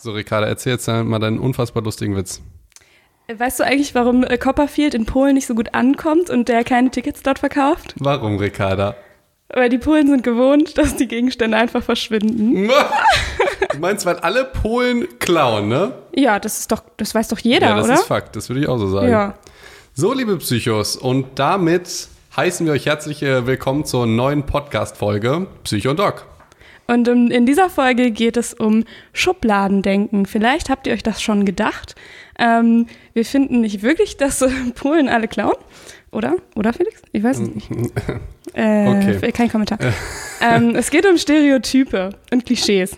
So, 0.00 0.12
Ricarda, 0.12 0.46
erzähl 0.46 0.74
jetzt 0.74 0.86
mal 0.86 1.18
deinen 1.18 1.40
unfassbar 1.40 1.82
lustigen 1.82 2.14
Witz. 2.14 2.40
Weißt 3.36 3.58
du 3.58 3.64
eigentlich, 3.64 3.96
warum 3.96 4.22
äh, 4.22 4.38
Copperfield 4.38 4.94
in 4.94 5.06
Polen 5.06 5.34
nicht 5.34 5.48
so 5.48 5.56
gut 5.56 5.74
ankommt 5.74 6.30
und 6.30 6.48
der 6.48 6.62
keine 6.62 6.90
Tickets 6.90 7.22
dort 7.22 7.40
verkauft? 7.40 7.94
Warum, 7.98 8.38
Ricarda? 8.38 8.94
Weil 9.48 9.68
die 9.70 9.78
Polen 9.78 10.06
sind 10.06 10.22
gewohnt, 10.22 10.78
dass 10.78 10.94
die 10.96 11.08
Gegenstände 11.08 11.56
einfach 11.56 11.82
verschwinden. 11.82 12.70
Du 13.72 13.80
meinst, 13.80 14.06
weil 14.06 14.16
alle 14.16 14.44
Polen 14.44 15.06
klauen, 15.18 15.68
ne? 15.68 15.92
Ja, 16.14 16.40
das 16.40 16.60
ist 16.60 16.72
doch, 16.72 16.82
das 16.96 17.14
weiß 17.14 17.28
doch 17.28 17.38
jeder, 17.38 17.68
ja, 17.68 17.76
das 17.76 17.84
oder? 17.84 17.94
ist 17.94 18.04
Fakt, 18.04 18.34
das 18.34 18.48
würde 18.48 18.62
ich 18.62 18.68
auch 18.68 18.78
so 18.78 18.88
sagen. 18.88 19.08
Ja. 19.08 19.34
So, 19.92 20.12
liebe 20.14 20.36
Psychos, 20.38 20.96
und 20.96 21.38
damit 21.38 22.08
heißen 22.36 22.66
wir 22.66 22.72
euch 22.72 22.86
herzlich 22.86 23.22
äh, 23.22 23.46
willkommen 23.46 23.84
zur 23.84 24.06
neuen 24.06 24.44
Podcast-Folge 24.44 25.46
Psycho 25.64 25.90
und 25.90 25.98
Doc. 25.98 26.26
Und 26.90 27.06
in, 27.06 27.44
dieser 27.44 27.68
Folge 27.68 28.10
geht 28.10 28.38
es 28.38 28.54
um 28.54 28.84
Schubladendenken. 29.12 30.24
Vielleicht 30.24 30.70
habt 30.70 30.86
ihr 30.86 30.94
euch 30.94 31.02
das 31.02 31.20
schon 31.20 31.44
gedacht. 31.44 31.94
Ähm, 32.38 32.86
wir 33.12 33.26
finden 33.26 33.60
nicht 33.60 33.82
wirklich, 33.82 34.16
dass 34.16 34.42
Polen 34.74 35.10
alle 35.10 35.28
klauen. 35.28 35.56
Oder? 36.10 36.36
Oder, 36.56 36.72
Felix? 36.72 37.02
Ich 37.12 37.22
weiß 37.22 37.40
es 37.40 37.54
nicht. 37.54 37.70
Äh, 38.54 38.88
Okay. 38.88 39.30
Kein 39.32 39.50
Kommentar. 39.50 39.78
ähm, 40.40 40.74
es 40.74 40.90
geht 40.90 41.06
um 41.06 41.18
Stereotype 41.18 42.10
und 42.32 42.46
Klischees. 42.46 42.96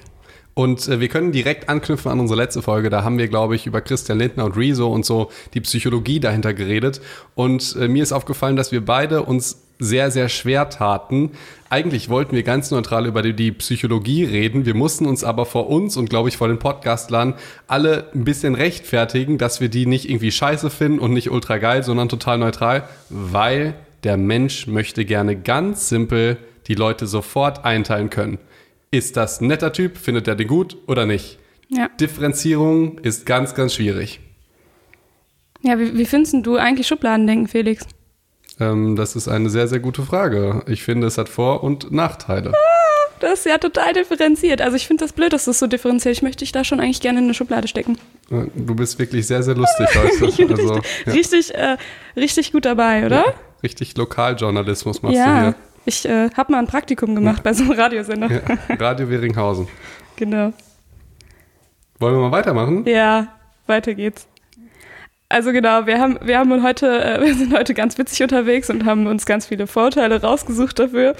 Und 0.54 0.86
äh, 0.86 1.00
wir 1.00 1.08
können 1.08 1.32
direkt 1.32 1.68
anknüpfen 1.68 2.10
an 2.12 2.20
unsere 2.20 2.40
letzte 2.40 2.62
Folge. 2.62 2.88
Da 2.88 3.02
haben 3.02 3.18
wir, 3.18 3.26
glaube 3.26 3.56
ich, 3.56 3.66
über 3.66 3.80
Christian 3.80 4.18
Lindner 4.18 4.44
und 4.44 4.56
Rezo 4.56 4.90
und 4.92 5.04
so 5.04 5.30
die 5.52 5.60
Psychologie 5.60 6.20
dahinter 6.20 6.54
geredet. 6.54 7.00
Und 7.34 7.76
äh, 7.78 7.88
mir 7.88 8.04
ist 8.04 8.12
aufgefallen, 8.12 8.54
dass 8.54 8.70
wir 8.70 8.84
beide 8.84 9.24
uns 9.24 9.60
sehr, 9.80 10.12
sehr 10.12 10.28
schwer 10.28 10.68
taten. 10.68 11.32
Eigentlich 11.70 12.08
wollten 12.08 12.36
wir 12.36 12.44
ganz 12.44 12.70
neutral 12.70 13.06
über 13.06 13.22
die, 13.22 13.34
die 13.34 13.50
Psychologie 13.50 14.24
reden. 14.24 14.66
Wir 14.66 14.74
mussten 14.74 15.06
uns 15.06 15.24
aber 15.24 15.46
vor 15.46 15.68
uns 15.68 15.96
und, 15.96 16.10
glaube 16.10 16.28
ich, 16.28 16.36
vor 16.36 16.48
den 16.48 16.58
Podcastlern 16.58 17.34
alle 17.66 18.10
ein 18.14 18.24
bisschen 18.24 18.54
rechtfertigen, 18.54 19.38
dass 19.38 19.60
wir 19.60 19.68
die 19.68 19.86
nicht 19.86 20.08
irgendwie 20.08 20.30
scheiße 20.30 20.70
finden 20.70 21.00
und 21.00 21.12
nicht 21.12 21.30
ultra 21.30 21.58
geil, 21.58 21.82
sondern 21.82 22.08
total 22.08 22.38
neutral, 22.38 22.84
weil 23.08 23.74
der 24.04 24.16
Mensch 24.16 24.66
möchte 24.66 25.04
gerne 25.04 25.34
ganz 25.36 25.88
simpel 25.88 26.36
die 26.68 26.74
Leute 26.74 27.06
sofort 27.06 27.64
einteilen 27.64 28.10
können. 28.10 28.38
Ist 28.90 29.16
das 29.16 29.40
ein 29.40 29.46
netter 29.46 29.72
Typ? 29.72 29.96
Findet 29.96 30.28
er 30.28 30.36
den 30.36 30.48
gut 30.48 30.76
oder 30.86 31.06
nicht? 31.06 31.38
Ja. 31.68 31.88
Differenzierung 32.00 32.98
ist 32.98 33.24
ganz, 33.26 33.54
ganz 33.54 33.74
schwierig. 33.74 34.20
Ja, 35.62 35.78
wie, 35.78 35.96
wie 35.96 36.04
findest 36.04 36.34
du 36.44 36.56
eigentlich 36.56 36.86
Schubladendenken, 36.86 37.46
Felix? 37.46 37.86
Ähm, 38.60 38.94
das 38.96 39.16
ist 39.16 39.26
eine 39.28 39.48
sehr, 39.50 39.66
sehr 39.68 39.80
gute 39.80 40.02
Frage. 40.02 40.62
Ich 40.66 40.82
finde, 40.82 41.06
es 41.06 41.18
hat 41.18 41.28
Vor- 41.28 41.62
und 41.64 41.90
Nachteile. 41.90 42.52
Das 43.20 43.40
ist 43.40 43.46
ja 43.46 43.58
total 43.58 43.92
differenziert. 43.92 44.62
Also 44.62 44.76
ich 44.76 44.86
finde 44.86 45.04
das 45.04 45.12
blöd, 45.12 45.32
dass 45.32 45.44
das 45.44 45.58
so 45.58 45.66
differenziert. 45.66 46.14
Ich 46.16 46.22
möchte 46.22 46.38
dich 46.38 46.52
da 46.52 46.64
schon 46.64 46.80
eigentlich 46.80 47.00
gerne 47.00 47.18
in 47.18 47.24
eine 47.24 47.34
Schublade 47.34 47.68
stecken. 47.68 47.98
Äh, 48.30 48.44
Du 48.54 48.74
bist 48.74 48.98
wirklich 48.98 49.26
sehr, 49.26 49.42
sehr 49.42 49.54
lustig 49.54 49.88
heute. 49.94 50.10
Also, 50.52 50.74
richtig, 50.74 50.78
ja, 51.06 51.12
richtig, 51.12 51.54
äh, 51.54 51.76
richtig 52.16 52.52
gut 52.52 52.64
dabei, 52.64 53.04
oder? 53.06 53.24
ja, 53.26 53.34
richtig 53.62 53.96
Lokaljournalismus 53.96 55.02
machst 55.02 55.16
Ja. 55.18 55.50
du 55.50 55.56
Ich 55.84 56.06
äh, 56.08 56.30
habe 56.36 56.52
mal 56.52 56.58
ein 56.60 56.66
Praktikum 56.66 57.14
gemacht 57.14 57.42
bei 57.42 57.52
so 57.52 57.64
einem 57.64 57.72
Radiosender. 57.72 58.28
hier. 58.28 58.42
Ja, 58.68 58.74
Radio 58.76 59.08
Weringhausen. 59.10 59.68
Genau. 60.16 60.52
Wollen 61.98 62.14
wir 62.14 62.20
mal 62.28 62.32
weitermachen? 62.32 62.84
Ja, 62.86 63.28
weiter 63.66 63.94
geht's. 63.94 64.26
Also 65.30 65.52
genau, 65.52 65.86
wir 65.86 66.00
haben, 66.00 66.18
wir 66.22 66.38
haben 66.38 66.62
heute, 66.62 66.86
äh, 66.86 67.20
wir 67.24 67.34
sind 67.34 67.54
heute 67.56 67.72
ganz 67.72 67.96
witzig 67.96 68.22
unterwegs 68.22 68.68
und 68.68 68.84
haben 68.84 69.06
uns 69.06 69.24
ganz 69.24 69.46
viele 69.46 69.66
Vorurteile 69.66 70.20
rausgesucht 70.20 70.78
dafür. 70.78 71.14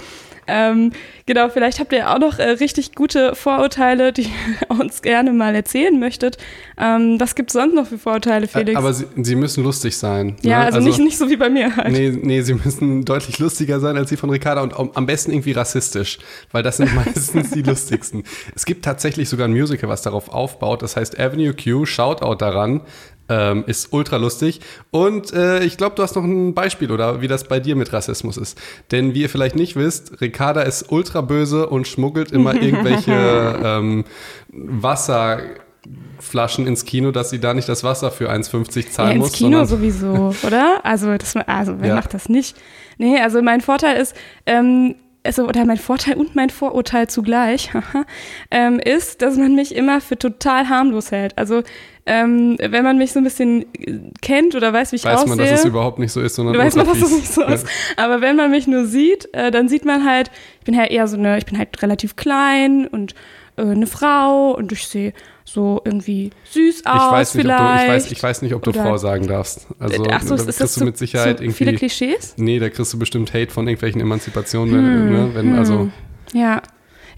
Ähm, 0.49 0.91
genau, 1.27 1.49
vielleicht 1.49 1.79
habt 1.79 1.93
ihr 1.93 2.11
auch 2.11 2.19
noch 2.19 2.41
äh, 2.41 2.43
richtig 2.43 2.97
gute 2.97 3.37
Vorurteile, 3.37 4.13
die 4.13 4.23
ihr 4.23 4.31
uns 4.81 5.03
gerne 5.03 5.33
mal 5.33 5.55
erzählen 5.55 5.97
möchtet. 6.01 6.39
Ähm, 6.77 7.21
was 7.21 7.37
gibt's 7.37 7.53
sonst 7.53 7.75
noch 7.75 7.87
für 7.87 7.99
Vorurteile, 7.99 8.49
Felix? 8.49 8.77
Aber 8.77 8.93
sie, 8.93 9.07
sie 9.23 9.37
müssen 9.37 9.63
lustig 9.63 9.97
sein. 9.97 10.35
ja, 10.43 10.59
ne? 10.59 10.65
also, 10.65 10.81
nicht, 10.81 10.99
nicht 10.99 11.17
so 11.17 11.31
wie 11.31 11.37
bei 11.37 11.49
mir 11.49 11.77
halt. 11.77 11.93
Nee, 11.93 12.11
nee, 12.21 12.43
sie 12.43 12.55
müssen 12.55 13.05
deutlich 13.05 13.39
lustiger 13.39 13.79
sein 13.79 13.97
als 13.97 14.09
die 14.09 14.17
von 14.17 14.31
Ricarda 14.31 14.63
und 14.63 14.77
am 14.77 14.91
am 14.95 15.07
besten 15.07 15.31
irgendwie 15.31 15.53
rassistisch, 15.53 16.19
weil 16.51 16.65
das 16.65 16.79
sind 16.79 16.93
meistens 16.97 17.53
die 17.53 17.63
lustigsten. 17.63 18.25
Es 18.57 18.65
gibt 18.65 18.85
tatsächlich 18.85 19.29
sogar 19.29 19.47
ein 19.47 19.53
Musical, 19.53 19.89
was 19.89 20.03
darauf 20.03 20.31
aufbaut, 20.31 20.83
das 20.83 20.97
heißt 20.97 21.21
Avenue 21.21 21.55
Q, 21.55 21.87
Shoutout 21.87 22.35
daran, 22.37 22.81
ähm, 23.31 23.65
ist 23.67 23.93
ultra 23.93 24.17
lustig. 24.17 24.61
Und 24.91 25.33
äh, 25.33 25.63
ich 25.65 25.77
glaube, 25.79 25.95
du 25.97 26.03
hast 26.03 26.17
noch 26.17 26.25
ein 26.25 26.53
Beispiel, 26.53 26.91
oder 26.91 27.23
wie 27.23 27.29
das 27.29 27.45
bei 27.45 27.61
dir 27.61 27.77
mit 27.77 27.93
Rassismus 27.93 28.37
ist. 28.37 28.61
Denn 28.91 29.15
wie 29.15 29.23
ihr 29.23 29.31
vielleicht 29.31 29.57
nicht 29.57 29.77
wisst, 29.77 30.21
Ricarda 30.21 30.61
ist 30.63 30.91
ultra 30.93 31.21
böse 31.23 31.69
und 31.69 31.87
schmuggelt 31.89 32.33
immer 32.33 32.55
irgendwelche 32.63 33.59
ähm, 33.65 34.05
Wasserflaschen 34.53 36.67
ins 36.67 36.85
Kino, 36.85 37.11
dass 37.13 37.31
sie 37.31 37.41
da 37.41 37.55
nicht 37.55 37.69
das 37.69 37.85
Wasser 37.85 38.11
für 38.11 38.31
1,50 38.31 38.85
Ja, 38.85 38.91
zahlen 38.91 39.11
ins 39.13 39.21
muss. 39.21 39.33
Kino 39.33 39.65
sondern- 39.65 39.67
sowieso, 39.67 40.35
oder? 40.47 40.81
Also, 40.85 41.17
das, 41.17 41.37
also 41.37 41.77
wer 41.81 41.89
Ja. 41.91 41.95
macht 41.95 42.15
das 42.15 42.29
nicht? 42.29 42.57
Nee, 42.99 43.19
also 43.21 43.41
mein 43.43 43.61
Vorteil 43.61 43.97
ist, 44.01 44.15
ähm, 44.47 44.95
also, 45.23 45.47
oder 45.47 45.65
mein 45.65 45.77
Vorteil 45.77 46.15
und 46.15 46.35
mein 46.35 46.51
Vorurteil 46.51 47.09
zugleich, 47.09 47.71
ähm, 48.51 48.79
ist, 48.79 49.23
dass 49.23 49.37
man 49.37 49.55
mich 49.55 49.75
immer 49.75 50.01
für 50.01 50.19
total 50.19 50.69
harmlos 50.69 51.11
hält. 51.11 51.37
Also, 51.37 51.63
ähm, 52.07 52.57
wenn 52.59 52.83
man 52.83 52.97
mich 52.97 53.13
so 53.13 53.21
ein 53.21 53.25
bisschen 53.25 53.67
äh, 53.75 53.99
kennt 54.23 54.55
oder 54.55 54.73
weiß, 54.73 54.93
wie 54.93 54.97
ich 54.97 55.05
weiß 55.05 55.21
aussehe. 55.21 55.29
man, 55.29 55.39
dass 55.39 55.61
es 55.61 55.65
überhaupt 55.65 55.99
nicht 55.99 56.13
so 56.13 56.21
ist, 56.21 56.35
sondern 56.35 56.55
Du 56.55 56.61
weißt 56.61 56.77
man, 56.77 56.87
dass 56.87 56.99
das 56.99 57.11
fies. 57.11 57.19
nicht 57.19 57.33
so 57.33 57.45
ist. 57.45 57.67
Aber 57.97 58.21
wenn 58.21 58.37
man 58.37 58.51
mich 58.51 58.67
nur 58.67 58.87
sieht, 58.87 59.29
äh, 59.33 59.51
dann 59.51 59.69
sieht 59.69 59.85
man 59.85 60.05
halt, 60.05 60.31
ich 60.61 60.65
bin 60.65 60.77
halt 60.77 60.91
eher 60.91 61.07
so 61.07 61.17
eine, 61.17 61.37
ich 61.39 61.45
bin 61.45 61.59
halt 61.59 61.83
relativ 61.83 62.17
klein 62.17 62.87
und 62.87 63.15
äh, 63.61 63.71
eine 63.73 63.87
Frau 63.87 64.53
und 64.57 64.73
ich 64.73 64.87
sehe 64.87 65.13
so 65.45 65.81
irgendwie 65.85 66.31
süß 66.51 66.81
Ich 66.81 66.87
aus 66.87 67.13
weiß, 67.13 67.35
nicht, 67.35 67.45
ob 67.47 67.51
du, 67.51 67.57
vielleicht. 67.57 67.83
ich, 67.85 67.91
weiß, 67.91 68.13
ich 68.13 68.23
weiß 68.23 68.43
nicht, 68.43 68.55
ob 68.55 68.63
du 68.63 68.71
Oder- 68.71 68.83
Frau 68.83 68.97
sagen 68.97 69.27
darfst. 69.27 69.67
Also, 69.79 70.05
Ach 70.11 70.23
so, 70.23 70.37
da 70.37 70.43
ist 70.43 70.47
das 70.49 70.57
kriegst 70.59 70.75
zu, 70.75 70.81
du 70.81 70.87
mit 70.87 70.97
Sicherheit 70.99 71.39
zu 71.39 71.45
irgendwie. 71.45 71.57
viele 71.57 71.75
Klischees? 71.75 72.35
Nee, 72.37 72.59
da 72.59 72.69
kriegst 72.71 72.93
du 72.93 72.99
bestimmt 72.99 73.33
Hate 73.35 73.51
von 73.51 73.67
irgendwelchen 73.67 74.01
Emanzipationen, 74.01 74.75
wenn, 74.75 75.11
ne, 75.13 75.31
wenn 75.35 75.59
also. 75.59 75.91
Ja. 76.33 76.63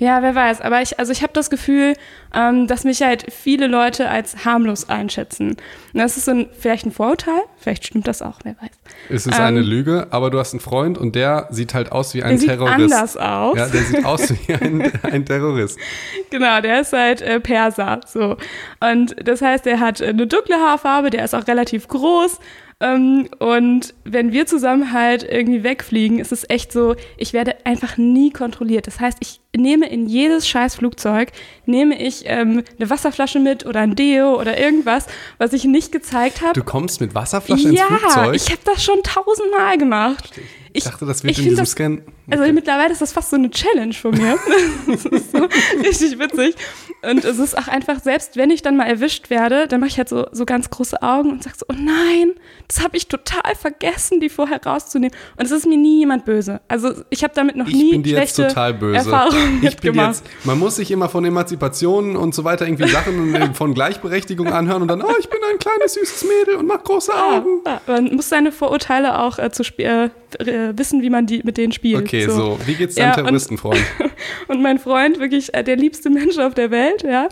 Ja, 0.02 0.20
wer 0.20 0.34
weiß. 0.34 0.60
Aber 0.62 0.82
ich, 0.82 0.98
also 0.98 1.12
ich 1.12 1.22
habe 1.22 1.32
das 1.32 1.48
Gefühl, 1.48 1.94
ähm, 2.34 2.66
dass 2.66 2.82
mich 2.82 3.02
halt 3.02 3.32
viele 3.32 3.68
Leute 3.68 4.08
als 4.08 4.44
harmlos 4.44 4.88
einschätzen. 4.88 5.50
Und 5.50 6.00
das 6.00 6.16
ist 6.16 6.24
so 6.24 6.32
ein, 6.32 6.48
vielleicht 6.58 6.84
ein 6.86 6.90
Vorurteil, 6.90 7.40
vielleicht 7.56 7.86
stimmt 7.86 8.08
das 8.08 8.20
auch, 8.20 8.40
wer 8.42 8.56
weiß. 8.60 8.70
Es 9.10 9.26
ist 9.28 9.38
Ähm, 9.38 9.44
eine 9.44 9.60
Lüge, 9.60 10.08
aber 10.10 10.30
du 10.32 10.40
hast 10.40 10.54
einen 10.54 10.60
Freund 10.60 10.98
und 10.98 11.14
der 11.14 11.46
sieht 11.50 11.72
halt 11.72 11.92
aus 11.92 12.14
wie 12.14 12.22
ein 12.24 12.30
Der 12.30 12.38
sieht 12.38 12.48
Terrorist. 12.48 12.74
anders 12.74 13.16
aus. 13.16 13.56
Ja, 13.56 13.68
der 13.68 13.82
sieht 13.82 14.04
aus 14.04 14.28
wie 14.48 14.54
ein, 14.54 14.90
ein 15.04 15.24
Terrorist. 15.24 15.78
Genau, 16.30 16.60
der 16.60 16.80
ist 16.80 16.92
halt 16.92 17.22
äh, 17.22 17.38
Perser. 17.38 18.00
So. 18.04 18.36
Und 18.80 19.14
das 19.24 19.40
heißt, 19.40 19.68
er 19.68 19.78
hat 19.78 20.00
äh, 20.00 20.06
eine 20.08 20.26
dunkle 20.26 20.56
Haarfarbe, 20.56 21.10
der 21.10 21.24
ist 21.24 21.34
auch 21.34 21.46
relativ 21.46 21.86
groß. 21.86 22.40
Ähm, 22.80 23.28
und 23.38 23.94
wenn 24.02 24.32
wir 24.32 24.46
zusammen 24.46 24.92
halt 24.92 25.22
irgendwie 25.22 25.62
wegfliegen, 25.62 26.18
ist 26.18 26.32
es 26.32 26.44
echt 26.50 26.72
so, 26.72 26.96
ich 27.16 27.32
werde 27.32 27.54
einfach 27.64 27.98
nie 27.98 28.32
kontrolliert. 28.32 28.88
Das 28.88 28.98
heißt, 28.98 29.18
ich 29.20 29.41
nehme 29.56 29.88
in 29.90 30.06
jedes 30.06 30.48
scheiß 30.48 30.76
Flugzeug, 30.76 31.30
nehme 31.66 32.00
ich 32.00 32.22
ähm, 32.26 32.62
eine 32.78 32.90
Wasserflasche 32.90 33.38
mit 33.38 33.66
oder 33.66 33.80
ein 33.80 33.94
Deo 33.94 34.40
oder 34.40 34.58
irgendwas, 34.58 35.06
was 35.38 35.52
ich 35.52 35.64
nicht 35.64 35.92
gezeigt 35.92 36.40
habe. 36.40 36.54
Du 36.54 36.64
kommst 36.64 37.00
mit 37.00 37.14
Wasserflasche 37.14 37.68
Ja, 37.70 37.86
ins 37.88 37.98
Flugzeug? 38.02 38.34
ich 38.34 38.46
habe 38.50 38.60
das 38.64 38.82
schon 38.84 39.02
tausendmal 39.02 39.76
gemacht. 39.78 40.30
Ich 40.74 40.84
dachte, 40.84 41.04
das 41.04 41.22
wird 41.22 41.32
ich 41.32 41.38
in 41.40 41.44
diesem 41.50 41.58
das- 41.64 41.72
Scan. 41.72 41.98
Also 42.30 42.50
mittlerweile 42.50 42.92
ist 42.92 43.02
das 43.02 43.12
fast 43.12 43.28
so 43.30 43.36
eine 43.36 43.50
Challenge 43.50 43.92
von 43.92 44.12
mir. 44.12 44.38
das 44.86 45.04
ist 45.04 45.32
so 45.32 45.46
richtig 45.84 46.18
witzig. 46.18 46.54
Und 47.02 47.24
es 47.24 47.38
ist 47.38 47.58
auch 47.58 47.68
einfach, 47.68 48.00
selbst 48.00 48.36
wenn 48.36 48.48
ich 48.50 48.62
dann 48.62 48.76
mal 48.76 48.86
erwischt 48.86 49.28
werde, 49.28 49.66
dann 49.68 49.80
mache 49.80 49.90
ich 49.90 49.98
halt 49.98 50.08
so, 50.08 50.26
so 50.32 50.46
ganz 50.46 50.70
große 50.70 51.02
Augen 51.02 51.30
und 51.30 51.42
sage 51.42 51.56
so, 51.58 51.66
oh 51.68 51.74
nein, 51.76 52.32
das 52.68 52.82
habe 52.82 52.96
ich 52.96 53.08
total 53.08 53.54
vergessen, 53.54 54.20
die 54.20 54.30
vorher 54.30 54.64
rauszunehmen. 54.64 55.14
Und 55.36 55.44
es 55.44 55.50
ist 55.50 55.66
mir 55.66 55.76
nie 55.76 55.98
jemand 55.98 56.24
böse. 56.24 56.60
Also 56.68 56.94
ich 57.10 57.22
habe 57.22 57.34
damit 57.34 57.56
noch 57.56 57.66
Ich 57.66 57.74
nie 57.74 57.90
bin 57.90 58.02
dir 58.04 58.18
jetzt 58.20 58.36
schlechte 58.36 58.48
total 58.54 58.72
böse. 58.74 58.96
Erfahrungen 58.96 59.41
ich 59.62 59.76
bin 59.76 59.94
jetzt, 59.94 60.24
man 60.44 60.58
muss 60.58 60.76
sich 60.76 60.90
immer 60.90 61.08
von 61.08 61.24
Emanzipation 61.24 62.16
und 62.16 62.34
so 62.34 62.44
weiter 62.44 62.66
irgendwie 62.66 62.88
Sachen 62.88 63.34
äh, 63.34 63.54
von 63.54 63.74
Gleichberechtigung 63.74 64.48
anhören 64.48 64.82
und 64.82 64.88
dann, 64.88 65.02
oh, 65.02 65.14
ich 65.18 65.28
bin 65.28 65.38
ein 65.50 65.58
kleines 65.58 65.94
süßes 65.94 66.24
Mädel 66.24 66.56
und 66.56 66.66
mach 66.66 66.82
große 66.82 67.12
Augen. 67.14 67.60
Ja, 67.66 67.80
man 67.86 68.14
muss 68.14 68.28
seine 68.28 68.52
Vorurteile 68.52 69.18
auch 69.20 69.38
äh, 69.38 69.50
zu 69.50 69.62
äh, 69.78 70.04
äh, 70.04 70.10
wissen, 70.76 71.02
wie 71.02 71.10
man 71.10 71.26
die 71.26 71.42
mit 71.44 71.56
denen 71.56 71.72
spielt. 71.72 72.02
Okay, 72.02 72.26
so. 72.28 72.58
Wie 72.66 72.74
geht's 72.74 72.94
deinem 72.94 73.04
Ja, 73.04 73.10
und- 73.10 73.24
Terroristenfreund? 73.24 73.80
Und 74.48 74.62
mein 74.62 74.78
Freund, 74.78 75.18
wirklich 75.18 75.52
äh, 75.54 75.62
der 75.64 75.76
liebste 75.76 76.10
Mensch 76.10 76.38
auf 76.38 76.54
der 76.54 76.70
Welt, 76.70 77.02
ja, 77.02 77.28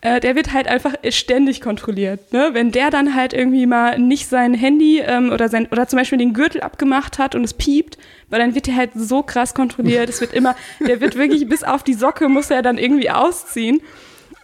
äh, 0.00 0.18
der 0.20 0.34
wird 0.34 0.52
halt 0.52 0.66
einfach 0.66 0.94
ständig 1.10 1.60
kontrolliert. 1.60 2.32
Ne? 2.32 2.50
Wenn 2.52 2.72
der 2.72 2.90
dann 2.90 3.14
halt 3.14 3.32
irgendwie 3.32 3.66
mal 3.66 3.98
nicht 3.98 4.28
sein 4.28 4.54
Handy 4.54 4.98
ähm, 4.98 5.30
oder 5.30 5.48
sein 5.48 5.68
oder 5.70 5.86
zum 5.86 5.98
Beispiel 5.98 6.18
den 6.18 6.32
Gürtel 6.34 6.60
abgemacht 6.60 7.18
hat 7.18 7.34
und 7.36 7.44
es 7.44 7.54
piept, 7.54 7.98
weil 8.32 8.40
dann 8.40 8.54
wird 8.54 8.66
er 8.66 8.76
halt 8.76 8.92
so 8.96 9.22
krass 9.22 9.52
kontrolliert. 9.52 10.08
Es 10.08 10.22
wird 10.22 10.32
immer, 10.32 10.56
der 10.80 11.02
wird 11.02 11.16
wirklich 11.16 11.46
bis 11.46 11.62
auf 11.62 11.82
die 11.82 11.92
Socke 11.92 12.30
muss 12.30 12.50
er 12.50 12.62
dann 12.62 12.78
irgendwie 12.78 13.10
ausziehen. 13.10 13.82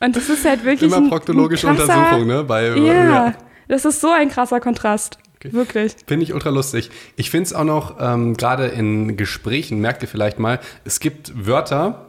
Und 0.01 0.15
das 0.15 0.29
ist 0.29 0.45
halt 0.45 0.63
wirklich 0.65 0.93
Immer 0.93 1.09
proktologische 1.09 1.69
ein 1.69 1.77
krasser, 1.77 1.97
Untersuchung, 1.97 2.27
ne? 2.27 2.45
Bei, 2.45 2.77
Ja, 2.77 3.35
das 3.67 3.87
ist 3.87 4.03
so 4.03 4.11
ein 4.11 4.29
krasser 4.29 4.61
Kontrast. 4.61 5.19
Wirklich. 5.43 5.95
Finde 6.07 6.25
ich 6.25 6.35
ultra 6.35 6.51
lustig. 6.51 6.91
Ich 7.17 7.31
finde 7.31 7.47
es 7.47 7.55
auch 7.55 7.65
noch, 7.65 7.97
ähm, 7.99 8.37
gerade 8.37 8.67
in 8.67 9.17
Gesprächen, 9.17 9.81
merkt 9.81 10.03
ihr 10.03 10.09
vielleicht 10.09 10.39
mal, 10.39 10.61
es 10.85 11.01
gibt 11.01 11.47
Wörter, 11.47 12.09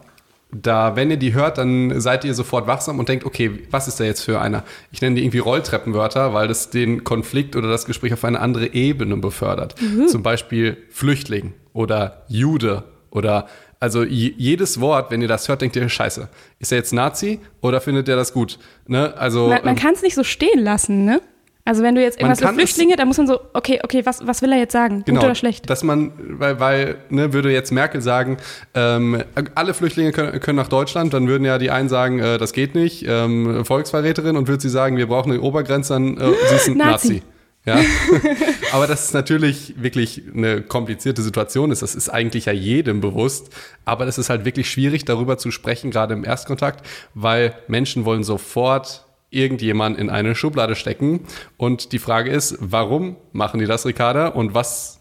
da, 0.52 0.96
wenn 0.96 1.12
ihr 1.12 1.18
die 1.18 1.34
hört, 1.34 1.60
dann 1.60 2.02
seid 2.02 2.26
ihr 2.26 2.34
sofort 2.34 2.66
wachsam 2.66 2.98
und 2.98 3.08
denkt, 3.08 3.24
okay, 3.24 3.52
was 3.70 3.88
ist 3.88 4.00
da 4.00 4.04
jetzt 4.04 4.24
für 4.24 4.42
einer? 4.42 4.64
Ich 4.92 5.02
nenne 5.02 5.16
die 5.16 5.24
irgendwie 5.24 5.38
Rolltreppenwörter, 5.38 6.34
weil 6.34 6.48
das 6.48 6.72
den 6.72 7.04
Konflikt 7.04 7.56
oder 7.56 7.70
das 7.70 7.86
Gespräch 7.86 8.14
auf 8.14 8.26
eine 8.26 8.40
andere 8.40 8.74
Ebene 8.74 9.16
befördert. 9.18 9.76
Mhm. 9.80 10.08
Zum 10.08 10.24
Beispiel 10.24 10.78
Flüchtling 10.90 11.54
oder 11.74 12.24
Jude 12.28 12.84
oder 13.12 13.48
also 13.80 14.04
jedes 14.04 14.82
Wort, 14.82 15.10
wenn 15.10 15.22
ihr 15.22 15.30
das 15.30 15.48
hört, 15.48 15.62
denkt 15.62 15.78
ihr, 15.78 15.88
scheiße, 15.88 16.28
ist 16.60 16.72
er 16.72 16.80
jetzt 16.80 16.92
Nazi 16.92 17.40
oder 17.62 17.80
findet 17.80 18.10
er 18.10 18.18
das 18.18 18.34
gut? 18.34 18.60
Ne? 18.88 19.14
Also, 19.18 19.48
man, 19.48 19.64
man 19.64 19.68
ähm, 19.70 19.82
kann 19.82 19.94
es 19.94 20.02
nicht 20.02 20.16
so 20.16 20.24
stehen 20.24 20.60
lassen, 20.60 21.06
ne? 21.06 21.22
Also 21.70 21.84
wenn 21.84 21.94
du 21.94 22.02
jetzt 22.02 22.20
irgendwas 22.20 22.40
für 22.40 22.52
Flüchtlinge, 22.52 22.96
da 22.96 23.06
muss 23.06 23.20
man 23.20 23.28
so, 23.28 23.42
okay, 23.54 23.80
okay, 23.84 24.04
was, 24.04 24.26
was 24.26 24.42
will 24.42 24.52
er 24.52 24.58
jetzt 24.58 24.72
sagen? 24.72 25.04
Genau, 25.06 25.20
Gut 25.20 25.26
oder 25.28 25.36
schlecht? 25.36 25.70
Dass 25.70 25.84
man, 25.84 26.12
weil, 26.18 26.60
weil 26.60 26.96
ne, 27.10 27.32
würde 27.32 27.52
jetzt 27.52 27.72
Merkel 27.72 28.02
sagen, 28.02 28.38
ähm, 28.74 29.24
alle 29.54 29.76
Flüchtlinge 29.76 30.12
können, 30.12 30.40
können, 30.40 30.56
nach 30.56 30.68
Deutschland, 30.68 31.14
dann 31.14 31.28
würden 31.28 31.46
ja 31.46 31.60
die 31.60 31.70
einen 31.70 31.88
sagen, 31.88 32.18
äh, 32.18 32.40
das 32.40 32.54
geht 32.54 32.74
nicht, 32.74 33.06
ähm, 33.08 33.66
Volksverräterin, 33.66 34.36
und 34.36 34.48
würde 34.48 34.62
sie 34.62 34.70
sagen, 34.70 34.98
wir 34.98 35.06
brauchen 35.06 35.32
eine 35.32 35.42
Obergrenze, 35.42 35.94
dann 35.94 36.18
äh, 36.18 36.32
sie 36.50 36.56
ist 36.56 36.68
ein 36.70 36.78
Nazi. 36.78 37.08
Nazi. 37.08 37.24
Ja, 37.66 37.82
aber 38.72 38.88
das 38.88 39.06
ist 39.06 39.14
natürlich 39.14 39.76
wirklich 39.78 40.24
eine 40.34 40.62
komplizierte 40.62 41.22
Situation 41.22 41.72
ist. 41.72 41.82
Das 41.82 41.94
ist 41.94 42.10
eigentlich 42.10 42.46
ja 42.46 42.54
jedem 42.54 43.02
bewusst. 43.02 43.54
Aber 43.86 44.06
das 44.06 44.18
ist 44.18 44.30
halt 44.30 44.46
wirklich 44.46 44.70
schwierig, 44.70 45.06
darüber 45.06 45.38
zu 45.38 45.52
sprechen, 45.52 45.92
gerade 45.92 46.14
im 46.14 46.24
Erstkontakt, 46.24 46.86
weil 47.14 47.54
Menschen 47.68 48.06
wollen 48.06 48.24
sofort 48.24 49.06
irgendjemand 49.30 50.00
in 50.00 50.10
eine 50.10 50.36
Schublade 50.36 50.76
stecken. 50.76 51.26
Und 51.58 51.92
die 51.92 52.00
Frage 52.00 52.32
ist, 52.32 52.58
warum 52.60 53.18
machen 53.32 53.60
die 53.60 53.66
das, 53.66 53.86
Ricarda? 53.86 54.28
Und 54.28 54.54
was 54.54 54.99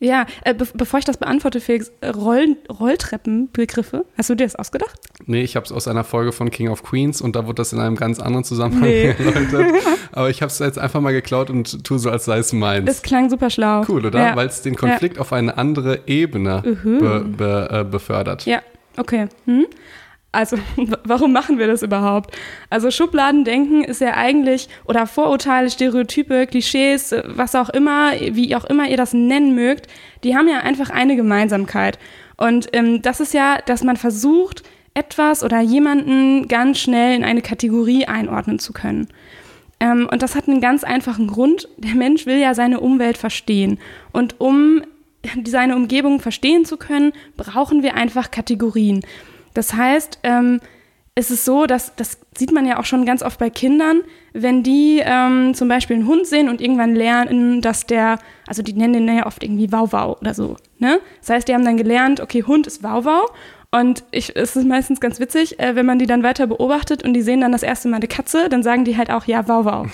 ja, 0.00 0.26
äh, 0.44 0.54
be 0.54 0.66
bevor 0.74 0.98
ich 0.98 1.04
das 1.04 1.16
beantworte, 1.16 1.60
Felix, 1.60 1.90
Roll 2.04 2.56
Rolltreppenbegriffe, 2.68 4.04
hast 4.16 4.30
du 4.30 4.34
dir 4.34 4.44
das 4.44 4.56
ausgedacht? 4.56 4.98
Nee, 5.26 5.42
ich 5.42 5.56
habe 5.56 5.66
es 5.66 5.72
aus 5.72 5.88
einer 5.88 6.04
Folge 6.04 6.32
von 6.32 6.50
King 6.50 6.68
of 6.68 6.82
Queens 6.82 7.20
und 7.20 7.34
da 7.34 7.46
wurde 7.46 7.56
das 7.56 7.72
in 7.72 7.80
einem 7.80 7.96
ganz 7.96 8.20
anderen 8.20 8.44
Zusammenhang 8.44 8.88
nee. 8.88 9.08
erläutert. 9.18 9.74
Aber 10.12 10.30
ich 10.30 10.40
habe 10.42 10.50
es 10.50 10.58
jetzt 10.58 10.78
einfach 10.78 11.00
mal 11.00 11.12
geklaut 11.12 11.50
und 11.50 11.84
tue 11.84 11.98
so, 11.98 12.10
als 12.10 12.24
sei 12.24 12.38
es 12.38 12.52
meins. 12.52 12.86
Das 12.86 13.02
klang 13.02 13.28
super 13.28 13.50
schlau. 13.50 13.84
Cool, 13.88 14.06
oder? 14.06 14.20
Ja. 14.20 14.36
Weil 14.36 14.46
es 14.46 14.62
den 14.62 14.76
Konflikt 14.76 15.16
ja. 15.16 15.22
auf 15.22 15.32
eine 15.32 15.58
andere 15.58 16.00
Ebene 16.06 16.62
be 16.62 17.24
be 17.36 17.68
äh, 17.70 17.84
befördert. 17.84 18.46
Ja, 18.46 18.62
okay. 18.96 19.28
Hm? 19.46 19.66
Also, 20.30 20.58
warum 21.04 21.32
machen 21.32 21.58
wir 21.58 21.66
das 21.66 21.82
überhaupt? 21.82 22.36
Also, 22.70 22.90
Schubladendenken 22.90 23.84
ist 23.84 24.00
ja 24.00 24.14
eigentlich, 24.14 24.68
oder 24.84 25.06
Vorurteile, 25.06 25.70
Stereotype, 25.70 26.46
Klischees, 26.46 27.14
was 27.24 27.54
auch 27.54 27.70
immer, 27.70 28.12
wie 28.12 28.54
auch 28.54 28.64
immer 28.64 28.88
ihr 28.88 28.96
das 28.96 29.14
nennen 29.14 29.54
mögt, 29.54 29.86
die 30.24 30.36
haben 30.36 30.48
ja 30.48 30.58
einfach 30.60 30.90
eine 30.90 31.16
Gemeinsamkeit. 31.16 31.98
Und 32.36 32.68
ähm, 32.72 33.02
das 33.02 33.20
ist 33.20 33.34
ja, 33.34 33.58
dass 33.66 33.82
man 33.82 33.96
versucht, 33.96 34.62
etwas 34.94 35.44
oder 35.44 35.60
jemanden 35.60 36.48
ganz 36.48 36.78
schnell 36.80 37.16
in 37.16 37.24
eine 37.24 37.42
Kategorie 37.42 38.06
einordnen 38.06 38.58
zu 38.58 38.72
können. 38.72 39.08
Ähm, 39.80 40.08
und 40.10 40.22
das 40.22 40.34
hat 40.34 40.48
einen 40.48 40.60
ganz 40.60 40.84
einfachen 40.84 41.28
Grund. 41.28 41.68
Der 41.76 41.94
Mensch 41.94 42.26
will 42.26 42.38
ja 42.38 42.54
seine 42.54 42.80
Umwelt 42.80 43.16
verstehen. 43.16 43.78
Und 44.12 44.40
um 44.40 44.82
seine 45.44 45.76
Umgebung 45.76 46.20
verstehen 46.20 46.64
zu 46.64 46.76
können, 46.76 47.12
brauchen 47.36 47.82
wir 47.82 47.94
einfach 47.94 48.30
Kategorien. 48.30 49.04
Das 49.54 49.74
heißt, 49.74 50.20
ähm, 50.22 50.60
es 51.14 51.32
ist 51.32 51.44
so, 51.44 51.66
dass 51.66 51.96
das 51.96 52.18
sieht 52.36 52.52
man 52.52 52.64
ja 52.64 52.78
auch 52.78 52.84
schon 52.84 53.04
ganz 53.04 53.22
oft 53.22 53.40
bei 53.40 53.50
Kindern, 53.50 54.02
wenn 54.32 54.62
die 54.62 55.02
ähm, 55.04 55.52
zum 55.54 55.66
Beispiel 55.66 55.96
einen 55.96 56.06
Hund 56.06 56.26
sehen 56.26 56.48
und 56.48 56.60
irgendwann 56.60 56.94
lernen, 56.94 57.60
dass 57.60 57.86
der, 57.86 58.20
also 58.46 58.62
die 58.62 58.72
nennen 58.72 58.92
den 58.92 59.16
ja 59.16 59.26
oft 59.26 59.42
irgendwie 59.42 59.72
Wauwau 59.72 60.16
oder 60.20 60.32
so. 60.32 60.56
Ne? 60.78 61.00
Das 61.20 61.30
heißt, 61.30 61.48
die 61.48 61.54
haben 61.54 61.64
dann 61.64 61.76
gelernt, 61.76 62.20
okay, 62.20 62.44
Hund 62.44 62.68
ist 62.68 62.84
Wauwau. 62.84 63.26
Und 63.70 64.04
ich, 64.12 64.34
es 64.36 64.56
ist 64.56 64.66
meistens 64.66 65.00
ganz 65.00 65.20
witzig, 65.20 65.58
äh, 65.58 65.74
wenn 65.74 65.84
man 65.84 65.98
die 65.98 66.06
dann 66.06 66.22
weiter 66.22 66.46
beobachtet 66.46 67.02
und 67.02 67.12
die 67.14 67.22
sehen 67.22 67.40
dann 67.40 67.52
das 67.52 67.62
erste 67.62 67.88
Mal 67.88 67.96
eine 67.96 68.08
Katze, 68.08 68.48
dann 68.48 68.62
sagen 68.62 68.84
die 68.84 68.96
halt 68.96 69.10
auch 69.10 69.24
ja 69.24 69.46
Wauwau. 69.46 69.86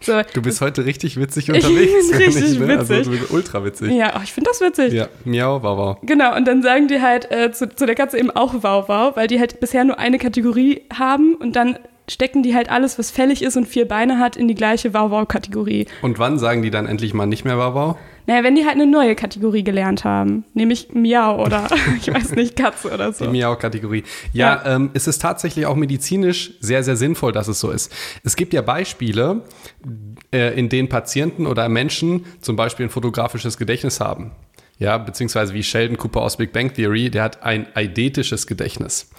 So. 0.00 0.20
Du 0.34 0.42
bist 0.42 0.60
heute 0.60 0.84
richtig 0.84 1.18
witzig 1.18 1.50
unterwegs. 1.50 1.92
Ich 1.96 2.10
bin 2.10 2.18
richtig 2.18 2.52
ich, 2.52 2.58
ne? 2.58 2.78
Also, 2.78 2.94
witzig. 2.94 3.20
Also, 3.20 3.34
ultra 3.34 3.64
witzig. 3.64 3.92
Ja, 3.92 4.14
oh, 4.16 4.20
ich 4.22 4.32
finde 4.32 4.50
das 4.50 4.60
witzig. 4.60 4.92
Ja, 4.92 5.08
miau, 5.24 5.62
wow, 5.62 5.78
wow. 5.78 5.96
Genau, 6.02 6.36
und 6.36 6.46
dann 6.46 6.62
sagen 6.62 6.88
die 6.88 7.00
halt 7.00 7.30
äh, 7.30 7.50
zu, 7.52 7.68
zu 7.68 7.86
der 7.86 7.94
Katze 7.94 8.18
eben 8.18 8.30
auch 8.30 8.54
wow, 8.62 8.88
wow, 8.88 9.16
weil 9.16 9.26
die 9.26 9.40
halt 9.40 9.60
bisher 9.60 9.84
nur 9.84 9.98
eine 9.98 10.18
Kategorie 10.18 10.82
haben 10.92 11.34
und 11.34 11.56
dann 11.56 11.78
stecken 12.08 12.42
die 12.42 12.54
halt 12.54 12.70
alles, 12.70 12.98
was 12.98 13.10
fällig 13.10 13.42
ist 13.42 13.56
und 13.56 13.66
vier 13.66 13.86
Beine 13.86 14.18
hat, 14.18 14.36
in 14.36 14.48
die 14.48 14.54
gleiche 14.54 14.94
Wow-Wow-Kategorie. 14.94 15.86
Und 16.02 16.18
wann 16.18 16.38
sagen 16.38 16.62
die 16.62 16.70
dann 16.70 16.86
endlich 16.86 17.14
mal 17.14 17.26
nicht 17.26 17.44
mehr 17.44 17.58
Wow-Wow? 17.58 17.96
Naja, 18.26 18.42
wenn 18.42 18.56
die 18.56 18.64
halt 18.64 18.74
eine 18.74 18.86
neue 18.86 19.14
Kategorie 19.14 19.62
gelernt 19.62 20.04
haben, 20.04 20.44
nämlich 20.52 20.88
Miau 20.92 21.44
oder 21.44 21.68
ich 21.96 22.12
weiß 22.12 22.32
nicht, 22.32 22.56
Katze 22.56 22.92
oder 22.92 23.12
so. 23.12 23.24
Die 23.24 23.30
Miau-Kategorie. 23.30 24.02
Ja, 24.32 24.62
ja. 24.64 24.76
Ähm, 24.76 24.90
es 24.94 25.06
ist 25.06 25.22
tatsächlich 25.22 25.66
auch 25.66 25.76
medizinisch 25.76 26.54
sehr, 26.60 26.82
sehr 26.82 26.96
sinnvoll, 26.96 27.32
dass 27.32 27.46
es 27.46 27.60
so 27.60 27.70
ist. 27.70 27.92
Es 28.24 28.34
gibt 28.34 28.52
ja 28.52 28.62
Beispiele, 28.62 29.42
äh, 30.32 30.58
in 30.58 30.68
denen 30.68 30.88
Patienten 30.88 31.46
oder 31.46 31.68
Menschen 31.68 32.26
zum 32.40 32.56
Beispiel 32.56 32.86
ein 32.86 32.90
fotografisches 32.90 33.58
Gedächtnis 33.58 34.00
haben. 34.00 34.32
Ja, 34.78 34.98
beziehungsweise 34.98 35.54
wie 35.54 35.62
Sheldon 35.62 35.96
Cooper 35.96 36.20
aus 36.20 36.36
Big 36.36 36.52
Bang 36.52 36.72
Theory, 36.74 37.10
der 37.10 37.22
hat 37.22 37.42
ein 37.42 37.66
eidetisches 37.74 38.46
Gedächtnis. 38.46 39.10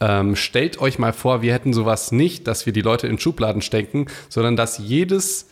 Ähm, 0.00 0.36
stellt 0.36 0.80
euch 0.80 0.98
mal 0.98 1.12
vor, 1.12 1.42
wir 1.42 1.52
hätten 1.52 1.72
sowas 1.72 2.12
nicht, 2.12 2.46
dass 2.46 2.66
wir 2.66 2.72
die 2.72 2.82
Leute 2.82 3.06
in 3.06 3.18
Schubladen 3.18 3.62
stecken, 3.62 4.06
sondern 4.28 4.56
dass 4.56 4.78
jedes 4.78 5.48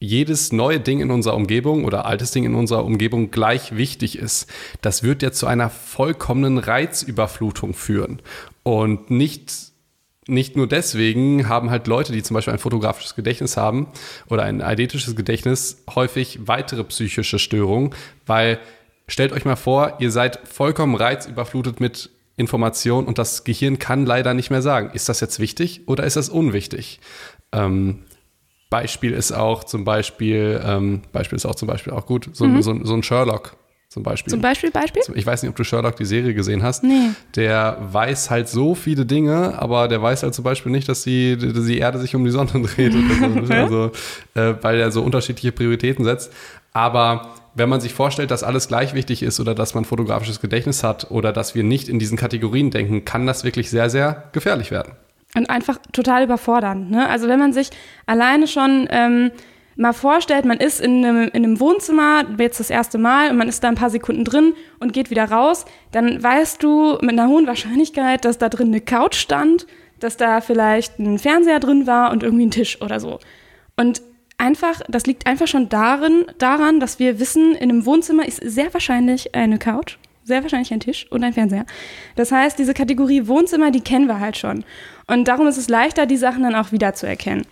jedes 0.00 0.52
neue 0.52 0.80
Ding 0.80 1.00
in 1.00 1.10
unserer 1.10 1.34
Umgebung 1.34 1.84
oder 1.84 2.04
altes 2.06 2.30
Ding 2.30 2.44
in 2.44 2.54
unserer 2.54 2.84
Umgebung 2.84 3.30
gleich 3.30 3.76
wichtig 3.76 4.18
ist. 4.18 4.46
Das 4.82 5.02
wird 5.02 5.22
ja 5.22 5.32
zu 5.32 5.46
einer 5.46 5.70
vollkommenen 5.70 6.58
Reizüberflutung 6.58 7.74
führen. 7.74 8.20
Und 8.62 9.10
nicht, 9.10 9.52
nicht 10.26 10.56
nur 10.56 10.66
deswegen 10.66 11.48
haben 11.48 11.70
halt 11.70 11.86
Leute, 11.86 12.12
die 12.12 12.22
zum 12.22 12.34
Beispiel 12.34 12.52
ein 12.52 12.58
fotografisches 12.58 13.14
Gedächtnis 13.14 13.56
haben 13.56 13.88
oder 14.28 14.42
ein 14.42 14.62
eidetisches 14.62 15.16
Gedächtnis, 15.16 15.82
häufig 15.94 16.40
weitere 16.46 16.84
psychische 16.84 17.38
Störungen, 17.38 17.94
weil 18.26 18.58
stellt 19.06 19.32
euch 19.32 19.44
mal 19.44 19.56
vor, 19.56 19.96
ihr 19.98 20.10
seid 20.10 20.40
vollkommen 20.48 20.94
reizüberflutet 20.94 21.80
mit 21.80 22.10
Information 22.36 23.06
und 23.06 23.18
das 23.18 23.44
Gehirn 23.44 23.78
kann 23.78 24.06
leider 24.06 24.34
nicht 24.34 24.50
mehr 24.50 24.62
sagen, 24.62 24.90
ist 24.92 25.08
das 25.08 25.20
jetzt 25.20 25.38
wichtig 25.38 25.82
oder 25.86 26.04
ist 26.04 26.16
das 26.16 26.28
unwichtig? 26.28 27.00
Ähm, 27.52 28.04
Beispiel 28.70 29.12
ist 29.12 29.30
auch 29.30 29.62
zum 29.62 29.84
Beispiel, 29.84 30.60
ähm, 30.64 31.02
Beispiel 31.12 31.36
ist 31.36 31.46
auch 31.46 31.54
zum 31.54 31.68
Beispiel 31.68 31.92
auch 31.92 32.06
gut, 32.06 32.30
so, 32.32 32.46
mhm. 32.46 32.62
so, 32.62 32.84
so 32.84 32.94
ein 32.94 33.02
Sherlock 33.02 33.56
zum 33.94 34.02
Beispiel. 34.02 34.30
Zum 34.32 34.40
Beispiel, 34.40 34.72
Beispiel? 34.72 35.02
Ich 35.14 35.24
weiß 35.24 35.42
nicht, 35.42 35.50
ob 35.50 35.54
du 35.56 35.62
Sherlock 35.62 35.94
die 35.94 36.04
Serie 36.04 36.34
gesehen 36.34 36.64
hast. 36.64 36.82
Nee. 36.82 37.10
Der 37.36 37.78
weiß 37.80 38.28
halt 38.28 38.48
so 38.48 38.74
viele 38.74 39.06
Dinge, 39.06 39.56
aber 39.56 39.86
der 39.86 40.02
weiß 40.02 40.24
halt 40.24 40.34
zum 40.34 40.42
Beispiel 40.42 40.72
nicht, 40.72 40.88
dass 40.88 41.04
die, 41.04 41.36
die 41.36 41.78
Erde 41.78 42.00
sich 42.00 42.16
um 42.16 42.24
die 42.24 42.32
Sonne 42.32 42.50
dreht. 42.74 42.92
also, 43.50 43.92
äh, 44.34 44.54
weil 44.60 44.80
er 44.80 44.90
so 44.90 45.00
unterschiedliche 45.00 45.52
Prioritäten 45.52 46.04
setzt. 46.04 46.32
Aber 46.72 47.34
wenn 47.54 47.68
man 47.68 47.80
sich 47.80 47.94
vorstellt, 47.94 48.32
dass 48.32 48.42
alles 48.42 48.66
gleich 48.66 48.94
wichtig 48.94 49.22
ist 49.22 49.38
oder 49.38 49.54
dass 49.54 49.74
man 49.74 49.84
fotografisches 49.84 50.40
Gedächtnis 50.40 50.82
hat 50.82 51.12
oder 51.12 51.32
dass 51.32 51.54
wir 51.54 51.62
nicht 51.62 51.88
in 51.88 52.00
diesen 52.00 52.18
Kategorien 52.18 52.72
denken, 52.72 53.04
kann 53.04 53.28
das 53.28 53.44
wirklich 53.44 53.70
sehr, 53.70 53.90
sehr 53.90 54.24
gefährlich 54.32 54.72
werden 54.72 54.94
und 55.36 55.50
einfach 55.50 55.78
total 55.92 56.22
überfordernd. 56.22 56.92
Ne? 56.92 57.08
Also 57.08 57.26
wenn 57.26 57.40
man 57.40 57.52
sich 57.52 57.70
alleine 58.06 58.46
schon 58.46 58.86
ähm, 58.88 59.32
mal 59.76 59.92
vorstellt, 59.92 60.44
man 60.44 60.58
ist 60.58 60.80
in 60.80 61.04
einem, 61.04 61.28
in 61.28 61.44
einem 61.44 61.60
Wohnzimmer, 61.60 62.24
jetzt 62.38 62.60
das 62.60 62.70
erste 62.70 62.98
Mal, 62.98 63.30
und 63.30 63.36
man 63.36 63.48
ist 63.48 63.62
da 63.64 63.68
ein 63.68 63.74
paar 63.74 63.90
Sekunden 63.90 64.24
drin 64.24 64.54
und 64.80 64.92
geht 64.92 65.10
wieder 65.10 65.24
raus, 65.24 65.64
dann 65.92 66.22
weißt 66.22 66.62
du 66.62 66.98
mit 67.00 67.12
einer 67.12 67.28
hohen 67.28 67.46
Wahrscheinlichkeit, 67.46 68.24
dass 68.24 68.38
da 68.38 68.48
drin 68.48 68.68
eine 68.68 68.80
Couch 68.80 69.16
stand, 69.16 69.66
dass 70.00 70.16
da 70.16 70.40
vielleicht 70.40 70.98
ein 70.98 71.18
Fernseher 71.18 71.60
drin 71.60 71.86
war 71.86 72.12
und 72.12 72.22
irgendwie 72.22 72.46
ein 72.46 72.50
Tisch 72.50 72.80
oder 72.82 73.00
so. 73.00 73.18
Und 73.76 74.02
einfach, 74.38 74.80
das 74.88 75.06
liegt 75.06 75.26
einfach 75.26 75.46
schon 75.46 75.68
darin, 75.68 76.26
daran, 76.38 76.80
dass 76.80 76.98
wir 76.98 77.18
wissen, 77.20 77.54
in 77.54 77.70
einem 77.70 77.86
Wohnzimmer 77.86 78.26
ist 78.26 78.40
sehr 78.42 78.72
wahrscheinlich 78.72 79.34
eine 79.34 79.58
Couch 79.58 79.98
sehr 80.24 80.42
wahrscheinlich 80.42 80.72
ein 80.72 80.80
Tisch 80.80 81.06
und 81.10 81.22
ein 81.22 81.34
Fernseher. 81.34 81.66
Das 82.16 82.32
heißt, 82.32 82.58
diese 82.58 82.74
Kategorie 82.74 83.26
Wohnzimmer, 83.26 83.70
die 83.70 83.82
kennen 83.82 84.06
wir 84.06 84.20
halt 84.20 84.36
schon. 84.36 84.64
Und 85.06 85.28
darum 85.28 85.46
ist 85.46 85.58
es 85.58 85.68
leichter, 85.68 86.06
die 86.06 86.16
Sachen 86.16 86.42
dann 86.42 86.54
auch 86.54 86.72
wiederzuerkennen. 86.72 87.46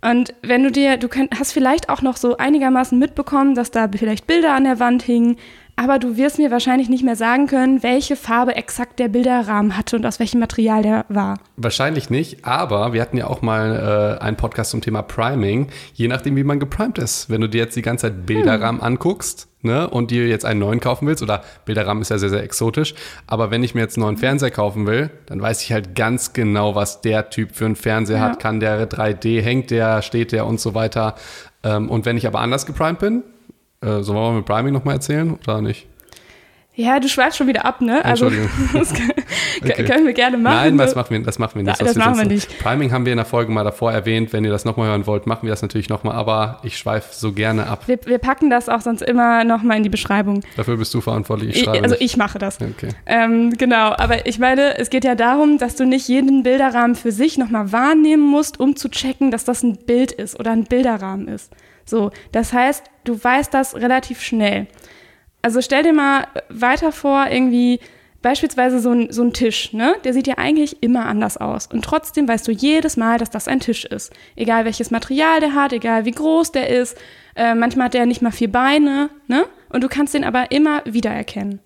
Und 0.00 0.34
wenn 0.42 0.62
du 0.62 0.70
dir, 0.70 0.96
du 0.96 1.08
könnt, 1.08 1.38
hast 1.38 1.52
vielleicht 1.52 1.88
auch 1.88 2.02
noch 2.02 2.16
so 2.16 2.36
einigermaßen 2.36 2.98
mitbekommen, 2.98 3.54
dass 3.54 3.70
da 3.70 3.88
vielleicht 3.88 4.26
Bilder 4.26 4.54
an 4.54 4.64
der 4.64 4.78
Wand 4.78 5.02
hingen, 5.02 5.36
aber 5.78 6.00
du 6.00 6.16
wirst 6.16 6.38
mir 6.38 6.50
wahrscheinlich 6.50 6.88
nicht 6.88 7.04
mehr 7.04 7.14
sagen 7.14 7.46
können, 7.46 7.84
welche 7.84 8.16
Farbe 8.16 8.56
exakt 8.56 8.98
der 8.98 9.06
Bilderrahmen 9.06 9.76
hatte 9.76 9.94
und 9.94 10.04
aus 10.04 10.18
welchem 10.18 10.40
Material 10.40 10.82
der 10.82 11.04
war. 11.08 11.38
Wahrscheinlich 11.56 12.10
nicht, 12.10 12.44
aber 12.44 12.92
wir 12.92 13.00
hatten 13.00 13.16
ja 13.16 13.28
auch 13.28 13.42
mal 13.42 14.18
äh, 14.18 14.22
einen 14.22 14.36
Podcast 14.36 14.72
zum 14.72 14.80
Thema 14.80 15.02
Priming, 15.02 15.68
je 15.94 16.08
nachdem, 16.08 16.34
wie 16.34 16.42
man 16.42 16.58
geprimed 16.58 16.98
ist. 16.98 17.30
Wenn 17.30 17.42
du 17.42 17.48
dir 17.48 17.58
jetzt 17.58 17.76
die 17.76 17.82
ganze 17.82 18.08
Zeit 18.08 18.26
Bilderrahmen 18.26 18.80
hm. 18.80 18.86
anguckst 18.86 19.46
ne, 19.62 19.88
und 19.88 20.10
dir 20.10 20.26
jetzt 20.26 20.44
einen 20.44 20.58
neuen 20.58 20.80
kaufen 20.80 21.06
willst, 21.06 21.22
oder 21.22 21.44
Bilderrahmen 21.64 22.02
ist 22.02 22.08
ja 22.08 22.18
sehr, 22.18 22.30
sehr 22.30 22.42
exotisch, 22.42 22.96
aber 23.28 23.52
wenn 23.52 23.62
ich 23.62 23.76
mir 23.76 23.82
jetzt 23.82 23.96
einen 23.96 24.06
neuen 24.06 24.16
Fernseher 24.16 24.50
kaufen 24.50 24.84
will, 24.88 25.10
dann 25.26 25.40
weiß 25.40 25.62
ich 25.62 25.72
halt 25.72 25.94
ganz 25.94 26.32
genau, 26.32 26.74
was 26.74 27.02
der 27.02 27.30
Typ 27.30 27.52
für 27.52 27.66
einen 27.66 27.76
Fernseher 27.76 28.16
ja. 28.16 28.22
hat, 28.22 28.40
kann 28.40 28.58
der 28.58 28.90
3D, 28.90 29.42
hängt 29.42 29.70
der, 29.70 30.02
steht 30.02 30.32
der 30.32 30.44
und 30.44 30.58
so 30.58 30.74
weiter. 30.74 31.14
Ähm, 31.62 31.88
und 31.88 32.04
wenn 32.04 32.16
ich 32.16 32.26
aber 32.26 32.40
anders 32.40 32.66
geprimed 32.66 32.98
bin, 32.98 33.22
äh, 33.80 34.02
sollen 34.02 34.18
wir 34.18 34.32
mit 34.32 34.46
Priming 34.46 34.72
nochmal 34.72 34.94
erzählen 34.94 35.38
oder 35.46 35.60
nicht? 35.60 35.86
Ja, 36.78 37.00
du 37.00 37.08
schweifst 37.08 37.36
schon 37.36 37.48
wieder 37.48 37.64
ab, 37.64 37.80
ne? 37.80 38.04
Also, 38.04 38.30
das 38.72 38.92
okay. 39.64 39.82
können 39.82 40.06
wir 40.06 40.12
gerne 40.12 40.38
machen. 40.38 40.54
Nein, 40.54 40.78
das 40.78 40.94
machen 40.94 41.10
wir, 41.10 41.20
das 41.24 41.40
machen 41.40 41.56
wir 41.56 41.64
nicht. 41.64 41.80
Das, 41.80 41.88
das 41.88 41.96
machen 41.96 42.18
wir 42.18 42.24
nicht. 42.24 42.56
Priming 42.60 42.92
haben 42.92 43.04
wir 43.04 43.12
in 43.12 43.16
der 43.16 43.26
Folge 43.26 43.50
mal 43.50 43.64
davor 43.64 43.90
erwähnt. 43.90 44.32
Wenn 44.32 44.44
ihr 44.44 44.52
das 44.52 44.64
nochmal 44.64 44.86
hören 44.90 45.04
wollt, 45.04 45.26
machen 45.26 45.42
wir 45.42 45.50
das 45.50 45.60
natürlich 45.60 45.88
nochmal. 45.88 46.14
Aber 46.14 46.60
ich 46.62 46.78
schweife 46.78 47.12
so 47.12 47.32
gerne 47.32 47.66
ab. 47.66 47.88
Wir, 47.88 47.98
wir, 48.04 48.18
packen 48.18 48.48
das 48.48 48.68
auch 48.68 48.80
sonst 48.80 49.02
immer 49.02 49.42
nochmal 49.42 49.78
in 49.78 49.82
die 49.82 49.88
Beschreibung. 49.88 50.44
Dafür 50.56 50.76
bist 50.76 50.94
du 50.94 51.00
verantwortlich. 51.00 51.56
Ich 51.56 51.64
schreibe. 51.64 51.78
Ich, 51.78 51.82
also 51.82 51.96
ich 51.98 52.16
mache 52.16 52.38
das. 52.38 52.60
Okay. 52.60 52.90
Ähm, 53.06 53.54
genau, 53.58 53.92
aber 53.96 54.26
ich 54.26 54.38
meine, 54.38 54.78
es 54.78 54.88
geht 54.88 55.02
ja 55.02 55.16
darum, 55.16 55.58
dass 55.58 55.74
du 55.74 55.84
nicht 55.84 56.06
jeden 56.06 56.44
Bilderrahmen 56.44 56.94
für 56.94 57.10
sich 57.10 57.38
nochmal 57.38 57.72
wahrnehmen 57.72 58.22
musst, 58.22 58.60
um 58.60 58.76
zu 58.76 58.88
checken, 58.88 59.32
dass 59.32 59.44
das 59.44 59.64
ein 59.64 59.78
Bild 59.78 60.12
ist 60.12 60.38
oder 60.38 60.52
ein 60.52 60.62
Bilderrahmen 60.62 61.26
ist. 61.26 61.52
So, 61.88 62.10
das 62.32 62.52
heißt, 62.52 62.84
du 63.04 63.22
weißt 63.22 63.52
das 63.54 63.74
relativ 63.74 64.20
schnell. 64.20 64.66
Also 65.40 65.62
stell 65.62 65.82
dir 65.82 65.92
mal 65.94 66.26
weiter 66.50 66.92
vor, 66.92 67.26
irgendwie 67.30 67.80
beispielsweise 68.20 68.80
so 68.80 68.90
ein, 68.90 69.12
so 69.12 69.22
ein 69.22 69.32
Tisch, 69.32 69.72
ne? 69.72 69.94
Der 70.04 70.12
sieht 70.12 70.26
ja 70.26 70.36
eigentlich 70.36 70.82
immer 70.82 71.06
anders 71.06 71.36
aus. 71.36 71.66
Und 71.66 71.84
trotzdem 71.84 72.28
weißt 72.28 72.46
du 72.46 72.52
jedes 72.52 72.96
Mal, 72.96 73.18
dass 73.18 73.30
das 73.30 73.48
ein 73.48 73.60
Tisch 73.60 73.84
ist. 73.84 74.12
Egal 74.36 74.64
welches 74.64 74.90
Material 74.90 75.40
der 75.40 75.54
hat, 75.54 75.72
egal 75.72 76.04
wie 76.04 76.10
groß 76.10 76.52
der 76.52 76.68
ist. 76.68 76.98
Äh, 77.36 77.54
manchmal 77.54 77.86
hat 77.86 77.94
der 77.94 78.06
nicht 78.06 78.20
mal 78.20 78.32
vier 78.32 78.50
Beine, 78.50 79.10
ne? 79.28 79.46
Und 79.70 79.84
du 79.84 79.88
kannst 79.88 80.14
den 80.14 80.24
aber 80.24 80.50
immer 80.50 80.82
wiedererkennen. 80.84 81.60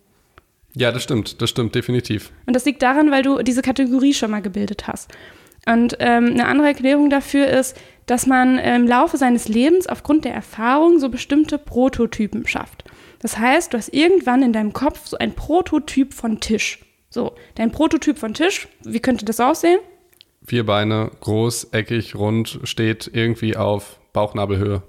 Ja, 0.74 0.92
das 0.92 1.02
stimmt, 1.02 1.42
das 1.42 1.50
stimmt, 1.50 1.74
definitiv. 1.74 2.30
Und 2.46 2.54
das 2.54 2.64
liegt 2.64 2.82
daran, 2.82 3.10
weil 3.10 3.22
du 3.22 3.42
diese 3.42 3.62
Kategorie 3.62 4.14
schon 4.14 4.30
mal 4.30 4.42
gebildet 4.42 4.86
hast. 4.86 5.10
Und 5.66 5.97
ähm, 6.00 6.26
eine 6.26 6.47
andere 6.47 6.69
Erklärung 6.69 7.11
dafür 7.11 7.47
ist, 7.47 7.76
dass 8.07 8.26
man 8.26 8.59
im 8.59 8.87
Laufe 8.87 9.16
seines 9.16 9.49
Lebens 9.49 9.87
aufgrund 9.87 10.25
der 10.25 10.35
Erfahrung 10.35 10.99
so 10.99 11.09
bestimmte 11.09 11.59
Prototypen 11.59 12.47
schafft. 12.47 12.85
Das 13.21 13.38
heißt, 13.38 13.73
du 13.73 13.78
hast 13.78 13.95
irgendwann 13.95 14.42
in 14.42 14.52
deinem 14.52 14.73
Kopf 14.73 15.07
so 15.07 15.16
ein 15.19 15.35
Prototyp 15.35 16.12
von 16.12 16.40
Tisch. 16.40 16.81
So, 17.09 17.35
dein 17.54 17.71
Prototyp 17.71 18.19
von 18.19 18.35
Tisch, 18.35 18.69
wie 18.85 19.00
könnte 19.00 19.25
das 19.25 19.38
aussehen? 19.38 19.78
Vier 20.45 20.66
Beine, 20.66 21.11
groß, 21.21 21.69
eckig, 21.73 22.16
rund, 22.16 22.59
steht 22.64 23.11
irgendwie 23.12 23.57
auf 23.57 24.00
Bauchnabelhöhe. 24.12 24.83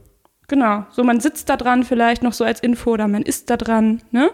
Genau, 0.48 0.86
so 0.92 1.04
man 1.04 1.20
sitzt 1.20 1.50
da 1.50 1.58
dran 1.58 1.84
vielleicht 1.84 2.24
noch 2.24 2.34
so 2.34 2.44
als 2.44 2.60
Info 2.60 2.92
oder 2.92 3.08
man 3.08 3.22
ist 3.22 3.50
da 3.50 3.58
dran. 3.58 4.02
Ne? 4.12 4.32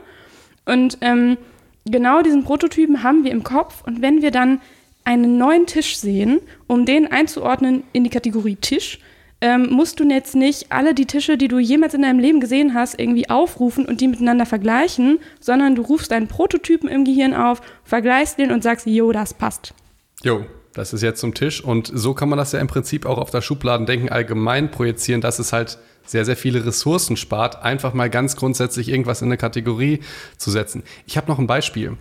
Und 0.65 0.97
ähm, 1.01 1.37
genau 1.85 2.21
diesen 2.21 2.43
Prototypen 2.43 3.03
haben 3.03 3.23
wir 3.23 3.31
im 3.31 3.43
Kopf 3.43 3.83
und 3.85 4.01
wenn 4.01 4.21
wir 4.21 4.31
dann 4.31 4.61
einen 5.09 5.39
neuen 5.39 5.65
Tisch 5.65 5.97
sehen, 5.97 6.39
um 6.67 6.85
den 6.85 7.11
einzuordnen 7.11 7.83
in 7.93 8.03
die 8.03 8.11
Kategorie 8.11 8.57
Tisch, 8.57 8.99
ähm, 9.41 9.69
musst 9.71 9.99
du 9.99 10.03
jetzt 10.03 10.35
nicht 10.35 10.71
alle 10.71 10.93
die 10.93 11.07
Tische, 11.07 11.35
die 11.35 11.47
du 11.47 11.57
jemals 11.57 11.95
in 11.95 12.03
deinem 12.03 12.19
Leben 12.19 12.39
gesehen 12.39 12.75
hast, 12.75 12.99
irgendwie 12.99 13.27
aufrufen 13.27 13.85
und 13.85 14.01
die 14.01 14.07
miteinander 14.07 14.45
vergleichen, 14.45 15.17
sondern 15.39 15.73
du 15.75 15.81
rufst 15.81 16.11
deinen 16.11 16.27
Prototypen 16.27 16.87
im 16.87 17.05
Gehirn 17.05 17.33
auf, 17.33 17.61
vergleichst 17.83 18.37
den 18.37 18.51
und 18.51 18.61
sagst, 18.61 18.85
jo, 18.85 19.11
das 19.11 19.33
passt. 19.33 19.73
Jo, 20.21 20.45
das 20.73 20.93
ist 20.93 21.01
jetzt 21.01 21.21
zum 21.21 21.33
Tisch. 21.33 21.63
Und 21.63 21.89
so 21.91 22.13
kann 22.13 22.29
man 22.29 22.37
das 22.37 22.51
ja 22.51 22.59
im 22.59 22.67
Prinzip 22.67 23.07
auch 23.07 23.17
auf 23.17 23.31
das 23.31 23.43
Schubladendenken 23.43 24.09
allgemein 24.09 24.69
projizieren, 24.69 25.21
dass 25.21 25.39
es 25.39 25.53
halt 25.53 25.79
sehr, 26.05 26.23
sehr 26.23 26.37
viele 26.37 26.63
Ressourcen 26.63 27.17
spart, 27.17 27.63
einfach 27.63 27.95
mal 27.95 28.11
ganz 28.11 28.35
grundsätzlich 28.35 28.89
irgendwas 28.89 29.23
in 29.23 29.29
eine 29.29 29.37
Kategorie 29.37 30.01
zu 30.37 30.51
setzen. 30.51 30.83
Ich 31.07 31.17
habe 31.17 31.31
noch 31.31 31.39
ein 31.39 31.47
Beispiel. 31.47 31.97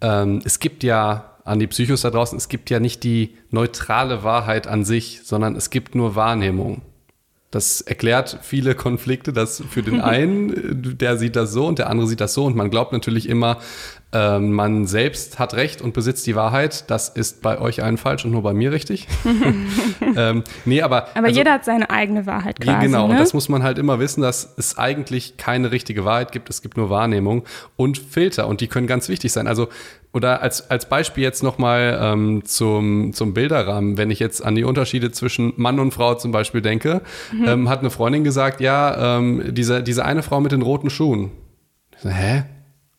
Ähm, 0.00 0.40
es 0.44 0.60
gibt 0.60 0.84
ja 0.84 1.33
an 1.44 1.58
die 1.58 1.66
Psychos 1.66 2.00
da 2.00 2.10
draußen, 2.10 2.36
es 2.38 2.48
gibt 2.48 2.70
ja 2.70 2.80
nicht 2.80 3.04
die 3.04 3.36
neutrale 3.50 4.24
Wahrheit 4.24 4.66
an 4.66 4.84
sich, 4.84 5.20
sondern 5.24 5.54
es 5.56 5.70
gibt 5.70 5.94
nur 5.94 6.16
Wahrnehmung. 6.16 6.82
Das 7.50 7.80
erklärt 7.82 8.40
viele 8.42 8.74
Konflikte, 8.74 9.32
dass 9.32 9.62
für 9.70 9.82
den 9.82 10.00
einen, 10.00 10.98
der 10.98 11.16
sieht 11.18 11.36
das 11.36 11.52
so 11.52 11.66
und 11.66 11.78
der 11.78 11.88
andere 11.88 12.08
sieht 12.08 12.20
das 12.20 12.34
so 12.34 12.46
und 12.46 12.56
man 12.56 12.68
glaubt 12.68 12.92
natürlich 12.92 13.28
immer, 13.28 13.58
äh, 14.12 14.40
man 14.40 14.86
selbst 14.86 15.38
hat 15.38 15.54
Recht 15.54 15.80
und 15.80 15.92
besitzt 15.92 16.26
die 16.26 16.34
Wahrheit. 16.34 16.90
Das 16.90 17.10
ist 17.10 17.42
bei 17.42 17.60
euch 17.60 17.82
allen 17.82 17.96
falsch 17.96 18.24
und 18.24 18.32
nur 18.32 18.42
bei 18.42 18.54
mir 18.54 18.72
richtig. 18.72 19.06
ähm, 20.16 20.42
nee, 20.64 20.82
aber. 20.82 21.08
Aber 21.14 21.26
also, 21.26 21.38
jeder 21.38 21.52
hat 21.52 21.64
seine 21.64 21.90
eigene 21.90 22.26
Wahrheit 22.26 22.58
quasi. 22.58 22.86
Genau, 22.86 23.06
ne? 23.06 23.12
und 23.12 23.20
das 23.20 23.34
muss 23.34 23.48
man 23.48 23.62
halt 23.62 23.78
immer 23.78 24.00
wissen, 24.00 24.22
dass 24.22 24.54
es 24.56 24.76
eigentlich 24.76 25.36
keine 25.36 25.70
richtige 25.70 26.04
Wahrheit 26.04 26.32
gibt. 26.32 26.50
Es 26.50 26.62
gibt 26.62 26.76
nur 26.76 26.90
Wahrnehmung 26.90 27.44
und 27.76 27.98
Filter 27.98 28.48
und 28.48 28.62
die 28.62 28.66
können 28.66 28.86
ganz 28.86 29.08
wichtig 29.08 29.30
sein. 29.30 29.46
Also 29.46 29.68
oder 30.14 30.42
als, 30.42 30.70
als 30.70 30.88
Beispiel 30.88 31.24
jetzt 31.24 31.42
nochmal 31.42 31.98
ähm, 32.00 32.44
zum, 32.44 33.12
zum 33.12 33.34
Bilderrahmen, 33.34 33.98
wenn 33.98 34.10
ich 34.10 34.20
jetzt 34.20 34.44
an 34.44 34.54
die 34.54 34.64
Unterschiede 34.64 35.10
zwischen 35.10 35.52
Mann 35.56 35.80
und 35.80 35.92
Frau 35.92 36.14
zum 36.14 36.30
Beispiel 36.30 36.62
denke, 36.62 37.02
mhm. 37.32 37.48
ähm, 37.48 37.68
hat 37.68 37.80
eine 37.80 37.90
Freundin 37.90 38.22
gesagt, 38.22 38.60
ja, 38.60 39.18
ähm, 39.18 39.52
diese, 39.54 39.82
diese 39.82 40.04
eine 40.04 40.22
Frau 40.22 40.40
mit 40.40 40.52
den 40.52 40.62
roten 40.62 40.88
Schuhen. 40.88 41.32
So, 41.98 42.08
hä? 42.08 42.44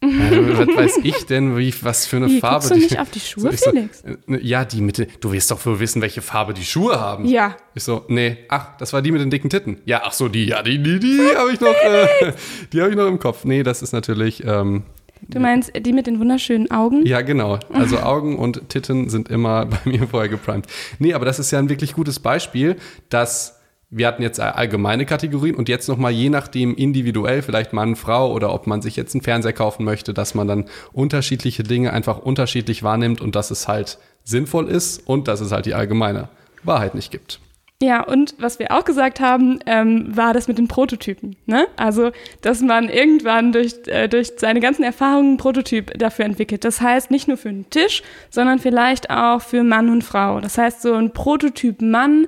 Ja, 0.03 0.57
was 0.59 0.67
weiß 0.67 0.99
ich 1.03 1.25
denn, 1.25 1.57
wie, 1.57 1.73
was 1.81 2.05
für 2.05 2.17
eine 2.17 2.27
wie, 2.27 2.39
Farbe? 2.39 2.67
Du 2.67 2.75
nicht 2.75 2.99
auf 2.99 3.09
die 3.09 3.21
Schuhe, 3.21 3.51
so, 3.55 3.71
Felix? 3.71 4.01
So, 4.01 4.33
äh, 4.33 4.39
ja, 4.41 4.65
die 4.65 4.81
mit, 4.81 5.23
du 5.23 5.31
wirst 5.31 5.49
doch 5.51 5.65
wohl 5.65 5.79
wissen, 5.79 6.01
welche 6.01 6.21
Farbe 6.21 6.53
die 6.53 6.65
Schuhe 6.65 6.99
haben. 6.99 7.25
Ja. 7.25 7.55
Ich 7.73 7.83
so, 7.83 8.03
nee, 8.09 8.37
ach, 8.49 8.77
das 8.77 8.91
war 8.93 9.01
die 9.01 9.11
mit 9.11 9.21
den 9.21 9.29
dicken 9.29 9.49
Titten. 9.49 9.79
Ja, 9.85 10.01
ach 10.03 10.13
so, 10.13 10.27
die, 10.27 10.45
ja, 10.45 10.61
die, 10.61 10.83
die, 10.83 10.99
die 10.99 11.21
habe 11.35 11.51
ich 11.51 11.61
noch, 11.61 11.73
äh, 11.73 12.33
die 12.73 12.81
habe 12.81 12.91
ich 12.91 12.97
noch 12.97 13.07
im 13.07 13.19
Kopf. 13.19 13.45
Nee, 13.45 13.63
das 13.63 13.81
ist 13.81 13.93
natürlich, 13.93 14.43
ähm, 14.45 14.83
Du 15.21 15.39
meinst 15.39 15.71
die 15.75 15.93
mit 15.93 16.07
den 16.07 16.19
wunderschönen 16.19 16.69
Augen? 16.71 17.05
Ja, 17.05 17.21
genau. 17.21 17.59
Also 17.73 17.99
Augen 17.99 18.37
und 18.37 18.69
Titten 18.69 19.09
sind 19.09 19.29
immer 19.29 19.65
bei 19.65 19.79
mir 19.85 20.07
vorher 20.07 20.29
geprimed. 20.29 20.67
Nee, 20.99 21.13
aber 21.13 21.25
das 21.25 21.39
ist 21.39 21.51
ja 21.51 21.59
ein 21.59 21.69
wirklich 21.69 21.93
gutes 21.93 22.19
Beispiel, 22.19 22.75
dass 23.09 23.59
wir 23.89 24.07
hatten 24.07 24.23
jetzt 24.23 24.39
allgemeine 24.39 25.05
Kategorien 25.05 25.55
und 25.55 25.69
jetzt 25.69 25.87
nochmal 25.87 26.11
je 26.11 26.29
nachdem 26.29 26.75
individuell, 26.75 27.41
vielleicht 27.41 27.71
Mann, 27.71 27.95
Frau 27.95 28.33
oder 28.33 28.53
ob 28.53 28.67
man 28.67 28.81
sich 28.81 28.95
jetzt 28.95 29.13
einen 29.13 29.21
Fernseher 29.21 29.53
kaufen 29.53 29.85
möchte, 29.85 30.13
dass 30.13 30.35
man 30.35 30.47
dann 30.47 30.65
unterschiedliche 30.91 31.63
Dinge 31.63 31.93
einfach 31.93 32.17
unterschiedlich 32.17 32.83
wahrnimmt 32.83 33.21
und 33.21 33.35
dass 33.35 33.51
es 33.51 33.67
halt 33.67 33.99
sinnvoll 34.23 34.67
ist 34.67 35.07
und 35.07 35.27
dass 35.27 35.39
es 35.39 35.51
halt 35.51 35.65
die 35.65 35.75
allgemeine 35.75 36.29
Wahrheit 36.63 36.95
nicht 36.95 37.11
gibt. 37.11 37.39
Ja, 37.81 38.03
und 38.03 38.35
was 38.39 38.57
wir 38.57 38.71
auch 38.71 38.85
gesagt 38.85 39.19
haben, 39.19 39.59
ähm, 39.65 40.15
war 40.15 40.33
das 40.33 40.47
mit 40.47 40.57
den 40.57 40.69
Prototypen. 40.69 41.35
Ne? 41.45 41.67
Also, 41.75 42.11
dass 42.41 42.61
man 42.61 42.87
irgendwann 42.87 43.51
durch, 43.51 43.73
äh, 43.87 44.07
durch 44.07 44.31
seine 44.37 44.61
ganzen 44.61 44.83
Erfahrungen 44.83 45.31
einen 45.31 45.37
Prototyp 45.37 45.97
dafür 45.97 46.23
entwickelt. 46.23 46.63
Das 46.63 46.79
heißt, 46.79 47.11
nicht 47.11 47.27
nur 47.27 47.35
für 47.35 47.49
einen 47.49 47.69
Tisch, 47.69 48.01
sondern 48.29 48.59
vielleicht 48.59 49.09
auch 49.09 49.41
für 49.41 49.63
Mann 49.63 49.89
und 49.89 50.03
Frau. 50.03 50.39
Das 50.39 50.57
heißt, 50.57 50.81
so 50.81 50.93
ein 50.93 51.11
Prototyp 51.11 51.81
Mann, 51.81 52.27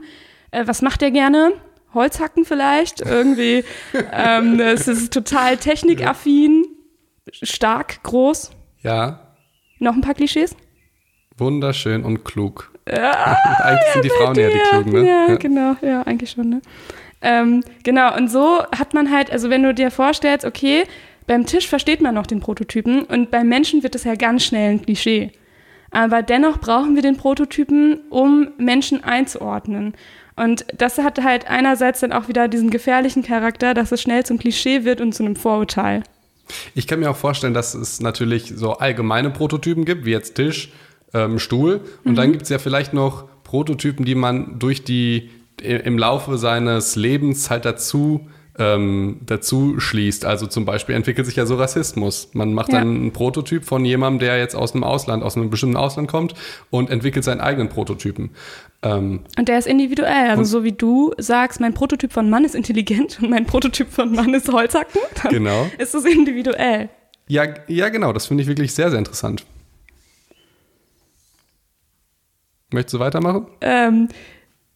äh, 0.51 0.68
was 0.68 0.82
macht 0.82 1.00
der 1.00 1.12
gerne? 1.12 1.54
Holzhacken 1.94 2.44
vielleicht, 2.44 3.00
irgendwie. 3.00 3.63
ähm, 4.12 4.60
es 4.60 4.89
ist 4.89 5.13
total 5.13 5.56
technikaffin, 5.56 6.66
stark, 7.32 8.04
groß. 8.04 8.51
Ja. 8.82 9.34
Noch 9.80 9.96
ein 9.96 10.01
paar 10.01 10.13
Klischees? 10.13 10.58
Wunderschön 11.38 12.03
und 12.03 12.24
klug. 12.24 12.72
Ja, 12.88 13.38
eigentlich 13.63 13.94
sind 13.94 14.06
die 14.06 14.10
Frauen 14.10 14.36
ja 14.36 14.50
die 14.50 14.60
Klugen, 14.70 14.91
ne? 14.91 15.08
Ja, 15.08 15.27
ja, 15.29 15.36
genau, 15.36 15.75
ja, 15.82 16.01
eigentlich 16.03 16.32
schon, 16.32 16.50
ne? 16.50 16.62
Ähm, 17.22 17.63
genau, 17.84 18.15
und 18.15 18.29
so 18.29 18.63
hat 18.77 18.94
man 18.94 19.12
halt, 19.12 19.32
also 19.32 19.50
wenn 19.50 19.63
du 19.63 19.74
dir 19.74 19.91
vorstellst, 19.91 20.46
okay, 20.46 20.84
beim 21.25 21.46
Tisch 21.46 21.67
versteht 21.67 22.01
man 22.01 22.15
noch 22.15 22.27
den 22.27 22.39
Prototypen 22.39 23.03
und 23.03 23.32
beim 23.32 23.50
Menschen 23.50 23.84
wird 23.84 23.96
das 23.96 24.03
ja 24.03 24.15
ganz 24.15 24.46
schnell 24.46 24.72
ein 24.72 24.82
Klischee. 24.82 25.32
Aber 25.91 26.22
dennoch 26.22 26.60
brauchen 26.60 26.96
wir 26.96 27.01
den 27.01 27.17
Prototypen, 27.17 28.01
um 28.10 28.50
Menschen 28.58 29.03
einzuordnen. 29.03 29.94
Und 30.36 30.65
das 30.77 30.98
hat 31.00 31.24
halt 31.24 31.50
einerseits 31.50 32.01
dann 32.01 32.13
auch 32.13 32.27
wieder 32.27 32.48
diesen 32.48 32.70
gefährlichen 32.70 33.24
Charakter, 33.24 33.74
dass 33.74 33.91
es 33.91 34.01
schnell 34.01 34.25
zum 34.25 34.38
Klischee 34.38 34.84
wird 34.84 35.01
und 35.01 35.13
zu 35.13 35.24
einem 35.24 35.36
Vorurteil. 35.36 36.03
Ich 36.75 36.88
kann 36.88 37.00
mir 37.00 37.10
auch 37.10 37.17
vorstellen, 37.17 37.53
dass 37.53 37.74
es 37.74 38.00
natürlich 38.00 38.53
so 38.56 38.74
allgemeine 38.74 39.32
Prototypen 39.32 39.84
gibt, 39.84 40.06
wie 40.06 40.12
jetzt 40.12 40.36
Tisch, 40.36 40.72
ähm, 41.14 41.40
Stuhl. 41.40 41.82
Und 42.04 42.12
mhm. 42.12 42.16
dann 42.16 42.32
gibt 42.32 42.44
es 42.44 42.50
ja 42.50 42.60
vielleicht 42.60 42.94
noch 42.94 43.26
Prototypen, 43.44 44.06
die 44.06 44.16
man 44.16 44.60
durch 44.60 44.84
die 44.84 45.30
im 45.62 45.98
Laufe 45.98 46.38
seines 46.38 46.96
Lebens 46.96 47.50
halt 47.50 47.66
dazu 47.66 48.28
ähm, 48.60 49.20
dazu 49.26 49.80
schließt. 49.80 50.26
Also 50.26 50.48
zum 50.48 50.66
Beispiel 50.66 50.96
entwickelt 50.96 51.28
sich 51.28 51.36
ja 51.36 51.46
so 51.46 51.56
Rassismus. 51.56 52.30
Man 52.34 52.54
macht 52.54 52.72
ja. 52.72 52.80
dann 52.80 52.96
einen 52.96 53.14
Prototyp 53.14 53.64
von 53.64 53.86
jemandem, 53.86 54.20
der 54.20 54.40
jetzt 54.40 54.56
aus 54.56 54.74
einem 54.74 54.84
Ausland, 54.84 55.24
aus 55.24 55.36
einem 55.36 55.50
bestimmten 55.50 55.78
Ausland 55.78 56.10
kommt 56.10 56.34
und 56.70 56.90
entwickelt 56.90 57.24
seinen 57.24 57.42
eigenen 57.42 57.70
Prototypen. 57.70 58.32
Ähm, 58.82 59.22
und 59.38 59.48
der 59.48 59.60
ist 59.60 59.68
individuell. 59.68 60.30
Also 60.30 60.44
so 60.44 60.64
wie 60.64 60.72
du 60.72 61.14
sagst, 61.18 61.60
mein 61.60 61.74
Prototyp 61.74 62.12
von 62.12 62.30
Mann 62.30 62.46
ist 62.46 62.56
intelligent 62.56 63.20
und 63.22 63.30
mein 63.30 63.46
Prototyp 63.46 63.92
von 63.92 64.14
Mann 64.14 64.34
ist 64.34 64.52
Holzhacken, 64.52 65.02
dann 65.22 65.32
genau. 65.32 65.68
ist 65.78 65.94
es 65.94 66.06
individuell. 66.06 66.90
Ja, 67.28 67.44
ja, 67.68 67.90
genau. 67.90 68.14
Das 68.14 68.28
finde 68.28 68.44
ich 68.44 68.48
wirklich 68.48 68.74
sehr, 68.74 68.90
sehr 68.90 69.00
interessant. 69.00 69.46
Möchtest 72.71 72.95
du 72.95 73.00
weitermachen? 73.00 73.47
Ähm, 73.62 74.09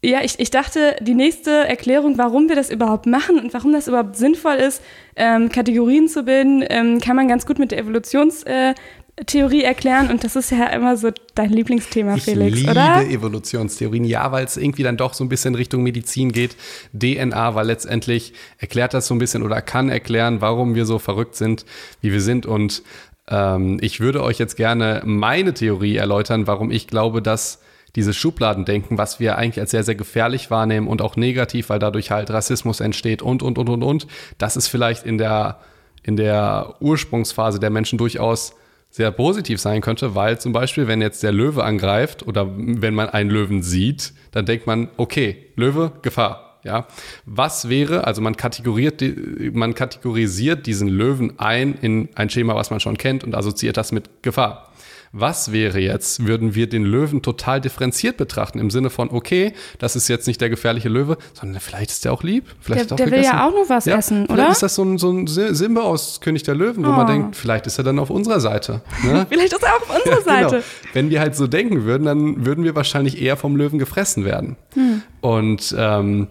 ja, 0.04 0.22
ich, 0.24 0.40
ich 0.40 0.50
dachte, 0.50 0.96
die 1.02 1.14
nächste 1.14 1.52
Erklärung, 1.52 2.18
warum 2.18 2.50
wir 2.50 2.56
das 2.56 2.72
überhaupt 2.72 3.06
machen 3.06 3.38
und 3.38 3.54
warum 3.54 3.72
das 3.72 3.88
überhaupt 3.88 4.16
sinnvoll 4.16 4.56
ist, 4.56 4.82
ähm, 5.16 5.50
Kategorien 5.50 6.08
zu 6.08 6.24
bilden, 6.24 6.64
ähm, 6.70 7.00
kann 7.00 7.16
man 7.16 7.28
ganz 7.28 7.46
gut 7.46 7.60
mit 7.60 7.70
der 7.72 7.78
Evolutionstheorie 7.80 9.62
erklären. 9.64 10.10
Und 10.10 10.24
das 10.24 10.36
ist 10.36 10.50
ja 10.50 10.68
immer 10.68 10.98
so 10.98 11.12
dein 11.36 11.52
Lieblingsthema, 11.52 12.16
ich 12.16 12.24
Felix, 12.24 12.58
liebe 12.58 12.72
oder? 12.72 13.06
Evolutionstheorien, 13.08 14.06
ja, 14.06 14.32
weil 14.32 14.46
es 14.46 14.58
irgendwie 14.58 14.82
dann 14.82 14.98
doch 14.98 15.14
so 15.14 15.24
ein 15.24 15.30
bisschen 15.30 15.54
Richtung 15.54 15.84
Medizin 15.84 16.32
geht. 16.32 16.56
DNA, 16.94 17.54
weil 17.54 17.68
letztendlich 17.68 18.34
erklärt 18.58 18.96
das 18.96 19.06
so 19.06 19.14
ein 19.14 19.20
bisschen 19.20 19.44
oder 19.44 19.62
kann 19.62 19.90
erklären, 19.90 20.42
warum 20.42 20.74
wir 20.74 20.86
so 20.88 20.98
verrückt 20.98 21.36
sind, 21.36 21.66
wie 22.02 22.12
wir 22.12 22.22
sind. 22.22 22.46
Und 22.48 22.82
Ähm, 23.30 23.78
ich 23.82 24.00
würde 24.00 24.24
euch 24.24 24.40
jetzt 24.40 24.58
gerne 24.58 25.04
meine 25.06 25.54
Theorie 25.54 25.96
erläutern, 25.96 26.48
warum 26.48 26.72
ich 26.72 26.88
glaube, 26.88 27.22
dass 27.22 27.60
dieses 27.96 28.16
Schubladendenken, 28.16 28.98
was 28.98 29.20
wir 29.20 29.38
eigentlich 29.38 29.60
als 29.60 29.72
sehr, 29.72 29.84
sehr 29.84 29.96
gefährlich 29.96 30.50
wahrnehmen 30.50 30.88
und 30.88 31.02
auch 31.02 31.16
negativ, 31.16 31.70
weil 31.70 31.80
dadurch 31.80 32.12
halt 32.12 32.32
Rassismus 32.32 32.80
entsteht 32.80 33.22
und, 33.22 33.44
und, 33.44 33.58
und, 33.58 33.70
und, 33.70 33.84
und, 33.84 34.08
das 34.38 34.56
ist 34.56 34.68
vielleicht 34.68 35.06
in 35.06 35.18
der, 35.18 35.60
in 36.04 36.16
der 36.16 36.76
Ursprungsphase 36.80 37.60
der 37.60 37.70
Menschen 37.70 37.98
durchaus 37.98 38.56
sehr 38.90 39.12
positiv 39.12 39.60
sein 39.60 39.82
könnte, 39.82 40.16
weil 40.16 40.40
zum 40.40 40.52
Beispiel, 40.52 40.88
wenn 40.88 41.02
jetzt 41.02 41.24
der 41.24 41.32
Löwe 41.32 41.64
angreift 41.64 42.28
oder 42.28 42.48
wenn 42.56 42.94
man 42.94 43.10
einen 43.10 43.30
Löwen 43.30 43.64
sieht, 43.64 44.14
dann 44.32 44.46
denkt 44.46 44.68
man, 44.68 44.90
okay, 44.98 45.48
Löwe, 45.56 45.94
Gefahr. 46.02 46.48
Ja, 46.64 46.86
was 47.26 47.70
wäre, 47.70 48.06
also 48.06 48.22
man 48.22 48.38
kategoriert, 48.38 49.04
man 49.52 49.74
kategorisiert 49.74 50.68
diesen 50.68 50.90
Löwen 50.90 51.40
ein 51.40 51.74
in 51.82 52.10
ein 52.14 52.30
Schema, 52.30 52.54
was 52.54 52.70
man 52.70 52.80
schon 52.80 53.00
kennt 53.00 53.24
und 53.24 53.34
assoziiert 53.34 53.78
das 53.78 53.92
mit 53.92 54.22
Gefahr. 54.22 54.72
Was 55.14 55.52
wäre 55.52 55.80
jetzt, 55.80 56.26
würden 56.26 56.56
wir 56.56 56.70
den 56.70 56.86
Löwen 56.86 57.22
total 57.22 57.60
differenziert 57.60 58.16
betrachten, 58.16 58.60
im 58.60 58.70
Sinne 58.70 58.90
von, 58.90 59.10
okay, 59.10 59.54
das 59.78 59.98
ist 59.98 60.08
jetzt 60.08 60.26
nicht 60.26 60.40
der 60.40 60.50
gefährliche 60.50 60.88
Löwe, 60.88 61.18
sondern 61.34 61.60
vielleicht 61.60 61.92
ist 61.92 62.06
der 62.06 62.14
auch 62.14 62.24
lieb. 62.24 62.46
Vielleicht 62.62 62.92
der, 62.92 62.98
der 62.98 63.12
will 63.12 63.24
ja 63.24 63.46
auch 63.46 63.52
nur 63.52 63.68
was 63.68 63.86
ja, 63.86 63.98
essen, 63.98 64.24
oder? 64.24 64.36
Vielleicht 64.36 64.52
ist 64.52 64.64
das 64.64 64.76
so 64.76 64.84
ein, 64.84 64.98
so 64.98 65.12
ein 65.12 65.28
Simba 65.28 65.82
aus 65.82 66.22
König 66.22 66.44
der 66.44 66.56
Löwen, 66.56 66.86
wo 66.86 66.90
oh. 66.90 66.94
man 66.94 67.08
denkt, 67.08 67.36
vielleicht 67.36 67.68
ist 67.68 67.78
er 67.78 67.84
dann 67.84 68.00
auf 68.00 68.10
unserer 68.10 68.40
Seite. 68.40 68.82
Ne? 69.04 69.26
vielleicht 69.30 69.52
ist 69.52 69.64
er 69.64 69.76
auf 69.76 69.94
unserer 69.94 70.22
Seite. 70.22 70.50
genau. 70.50 70.64
Wenn 70.94 71.10
wir 71.10 71.20
halt 71.20 71.36
so 71.36 71.46
denken 71.46 71.84
würden, 71.84 72.06
dann 72.06 72.46
würden 72.46 72.64
wir 72.64 72.76
wahrscheinlich 72.76 73.22
eher 73.22 73.36
vom 73.36 73.58
Löwen 73.58 73.80
gefressen 73.80 74.24
werden. 74.24 74.56
Hm. 74.76 75.02
Und 75.20 75.76
ähm, 75.78 76.28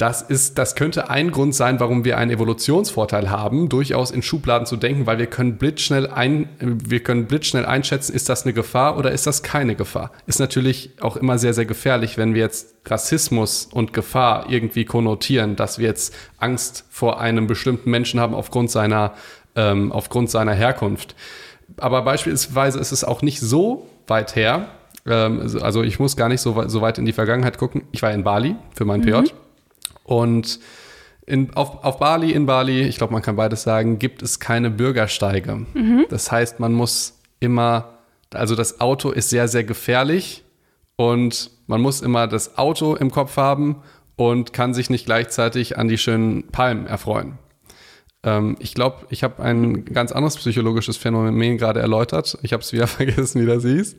das, 0.00 0.22
ist, 0.22 0.56
das 0.56 0.76
könnte 0.76 1.10
ein 1.10 1.30
Grund 1.30 1.54
sein, 1.54 1.78
warum 1.78 2.06
wir 2.06 2.16
einen 2.16 2.30
Evolutionsvorteil 2.30 3.28
haben, 3.28 3.68
durchaus 3.68 4.10
in 4.10 4.22
Schubladen 4.22 4.66
zu 4.66 4.76
denken, 4.76 5.06
weil 5.06 5.18
wir 5.18 5.26
können 5.26 5.58
blitzschnell, 5.58 6.06
ein, 6.06 6.48
wir 6.58 7.02
können 7.02 7.26
blitzschnell 7.26 7.66
einschätzen, 7.66 8.14
ist 8.14 8.30
das 8.30 8.44
eine 8.44 8.54
Gefahr 8.54 8.96
oder 8.96 9.12
ist 9.12 9.26
das 9.26 9.42
keine 9.42 9.74
Gefahr. 9.74 10.10
Ist 10.26 10.40
natürlich 10.40 10.92
auch 11.02 11.16
immer 11.16 11.36
sehr, 11.36 11.52
sehr 11.52 11.66
gefährlich, 11.66 12.16
wenn 12.16 12.32
wir 12.32 12.40
jetzt 12.40 12.76
Rassismus 12.86 13.68
und 13.70 13.92
Gefahr 13.92 14.46
irgendwie 14.48 14.86
konnotieren, 14.86 15.54
dass 15.56 15.78
wir 15.78 15.88
jetzt 15.88 16.14
Angst 16.38 16.86
vor 16.88 17.20
einem 17.20 17.46
bestimmten 17.46 17.90
Menschen 17.90 18.20
haben 18.20 18.34
aufgrund 18.34 18.70
seiner, 18.70 19.12
ähm, 19.54 19.92
aufgrund 19.92 20.30
seiner 20.30 20.54
Herkunft. 20.54 21.14
Aber 21.76 22.02
beispielsweise 22.02 22.78
ist 22.78 22.92
es 22.92 23.04
auch 23.04 23.20
nicht 23.20 23.40
so 23.40 23.86
weit 24.06 24.34
her, 24.34 24.68
ähm, 25.06 25.58
also 25.60 25.82
ich 25.82 25.98
muss 25.98 26.16
gar 26.16 26.30
nicht 26.30 26.40
so, 26.40 26.56
weit 26.56 26.96
in 26.96 27.04
die 27.04 27.12
Vergangenheit 27.12 27.58
gucken. 27.58 27.82
Ich 27.92 28.00
war 28.00 28.12
in 28.12 28.24
Bali 28.24 28.56
für 28.74 28.86
mein 28.86 29.00
mhm. 29.00 29.04
PJ 29.04 29.32
und 30.10 30.58
in, 31.24 31.54
auf, 31.54 31.84
auf 31.84 32.00
Bali, 32.00 32.32
in 32.32 32.44
Bali, 32.44 32.82
ich 32.82 32.98
glaube, 32.98 33.12
man 33.12 33.22
kann 33.22 33.36
beides 33.36 33.62
sagen, 33.62 34.00
gibt 34.00 34.22
es 34.22 34.40
keine 34.40 34.68
Bürgersteige. 34.68 35.66
Mhm. 35.72 36.06
Das 36.10 36.32
heißt, 36.32 36.58
man 36.58 36.72
muss 36.72 37.20
immer, 37.38 37.98
also 38.34 38.56
das 38.56 38.80
Auto 38.80 39.12
ist 39.12 39.30
sehr, 39.30 39.46
sehr 39.46 39.62
gefährlich 39.62 40.42
und 40.96 41.52
man 41.68 41.80
muss 41.80 42.00
immer 42.00 42.26
das 42.26 42.58
Auto 42.58 42.96
im 42.96 43.12
Kopf 43.12 43.36
haben 43.36 43.82
und 44.16 44.52
kann 44.52 44.74
sich 44.74 44.90
nicht 44.90 45.06
gleichzeitig 45.06 45.78
an 45.78 45.86
die 45.86 45.96
schönen 45.96 46.48
Palmen 46.48 46.88
erfreuen. 46.88 47.38
Ähm, 48.24 48.56
ich 48.58 48.74
glaube, 48.74 49.06
ich 49.10 49.22
habe 49.22 49.40
ein 49.44 49.84
ganz 49.84 50.10
anderes 50.10 50.38
psychologisches 50.38 50.96
Phänomen 50.96 51.56
gerade 51.56 51.78
erläutert. 51.78 52.36
Ich 52.42 52.52
habe 52.52 52.64
es 52.64 52.72
wieder 52.72 52.86
vergessen, 52.88 53.42
wie 53.42 53.46
das 53.46 53.62
hieß. 53.62 53.96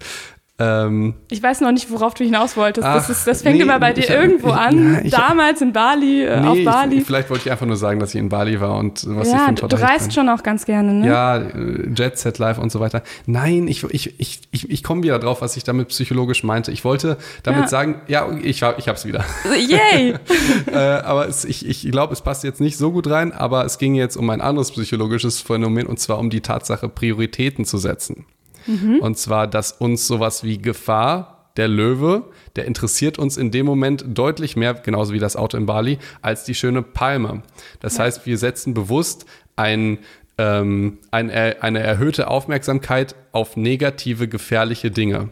Ähm, 0.62 1.16
ich 1.30 1.42
weiß 1.42 1.62
noch 1.62 1.72
nicht, 1.72 1.90
worauf 1.90 2.14
du 2.14 2.24
hinaus 2.24 2.56
wolltest. 2.56 2.86
Ach, 2.86 2.94
das, 2.94 3.10
ist, 3.10 3.26
das 3.26 3.42
fängt 3.42 3.58
nee, 3.58 3.64
immer 3.64 3.80
bei 3.80 3.94
dir 3.94 4.04
ich, 4.04 4.10
irgendwo 4.10 4.50
ich, 4.50 4.54
an. 4.54 5.02
Ich, 5.04 5.12
Damals 5.12 5.60
in 5.62 5.74
Bali, 5.74 6.24
äh, 6.24 6.40
nee, 6.40 6.48
auf 6.48 6.64
Bali. 6.64 7.02
vielleicht 7.02 7.32
wollte 7.32 7.46
ich 7.46 7.52
einfach 7.52 7.66
nur 7.66 7.78
sagen, 7.78 8.00
dass 8.00 8.14
ich 8.14 8.20
in 8.20 8.30
Bali 8.30 8.62
war 8.62 8.78
und 8.78 9.04
was 9.08 9.28
ja, 9.28 9.34
ich 9.34 9.60
für 9.60 9.66
ein 9.66 9.70
Du 9.70 9.82
reist 9.82 10.06
bin. 10.06 10.12
schon 10.12 10.30
auch 10.30 10.44
ganz 10.44 10.66
gerne, 10.66 10.94
ne? 10.94 11.08
Ja, 11.08 11.38
äh, 11.38 11.90
Jet 11.96 12.20
Set 12.20 12.38
Live 12.38 12.60
und 12.60 12.72
so 12.72 12.80
weiter. 12.80 13.02
Nein, 13.26 13.68
ich, 13.68 13.84
ich, 13.86 14.20
ich, 14.20 14.42
ich, 14.52 14.70
ich 14.70 14.84
komme 14.84 15.02
wieder 15.02 15.18
drauf, 15.18 15.42
was 15.42 15.58
ich 15.58 15.64
damit 15.64 15.88
psychologisch 15.88 16.44
meinte. 16.44 16.72
Ich 16.72 16.86
wollte 16.86 17.18
damit 17.42 17.62
ja. 17.62 17.68
sagen, 17.68 18.02
ja, 18.08 18.30
ich, 18.44 18.62
ich 18.62 18.88
hab's 18.88 19.06
wieder. 19.06 19.26
Yay! 19.46 20.14
äh, 20.72 20.78
aber 20.78 21.28
es, 21.28 21.44
ich, 21.44 21.68
ich 21.68 21.90
glaube, 21.92 22.14
es 22.14 22.22
passt 22.22 22.44
jetzt 22.44 22.62
nicht 22.62 22.78
so 22.78 22.92
gut 22.92 23.10
rein, 23.10 23.32
aber 23.32 23.66
es 23.66 23.80
ging 23.80 23.96
jetzt 23.96 24.16
um 24.16 24.30
ein 24.30 24.42
anderes 24.42 24.72
psychologisches 24.72 25.42
Phänomen 25.42 25.88
und 25.88 26.00
zwar 26.00 26.20
um 26.20 26.30
die 26.30 26.42
Tatsache, 26.42 26.88
Prioritäten 26.88 27.66
zu 27.66 27.78
setzen. 27.78 28.26
Mhm. 28.68 29.00
Und 29.00 29.18
zwar, 29.18 29.48
dass 29.48 29.72
uns 29.72 30.08
sowas 30.08 30.44
wie 30.44 30.58
Gefahr, 30.58 31.42
der 31.58 31.68
Löwe, 31.68 32.24
der 32.56 32.66
interessiert 32.66 33.20
uns 33.20 33.38
in 33.38 33.52
dem 33.52 33.66
Moment 33.66 34.06
deutlich 34.08 34.56
mehr, 34.56 34.74
genauso 34.74 35.14
wie 35.14 35.20
das 35.20 35.36
Auto 35.36 35.58
in 35.58 35.66
Bali, 35.66 36.00
als 36.22 36.44
die 36.44 36.56
schöne 36.56 36.82
Palme. 36.82 37.42
Das 37.80 37.98
ja. 37.98 38.06
heißt, 38.06 38.26
wir 38.26 38.38
setzen 38.38 38.74
bewusst 38.74 39.26
ein, 39.56 40.00
ähm, 40.38 41.00
ein, 41.12 41.30
eine 41.30 41.80
erhöhte 41.80 42.30
Aufmerksamkeit 42.30 43.16
auf 43.32 43.58
negative, 43.58 44.28
gefährliche 44.28 44.92
Dinge. 44.92 45.30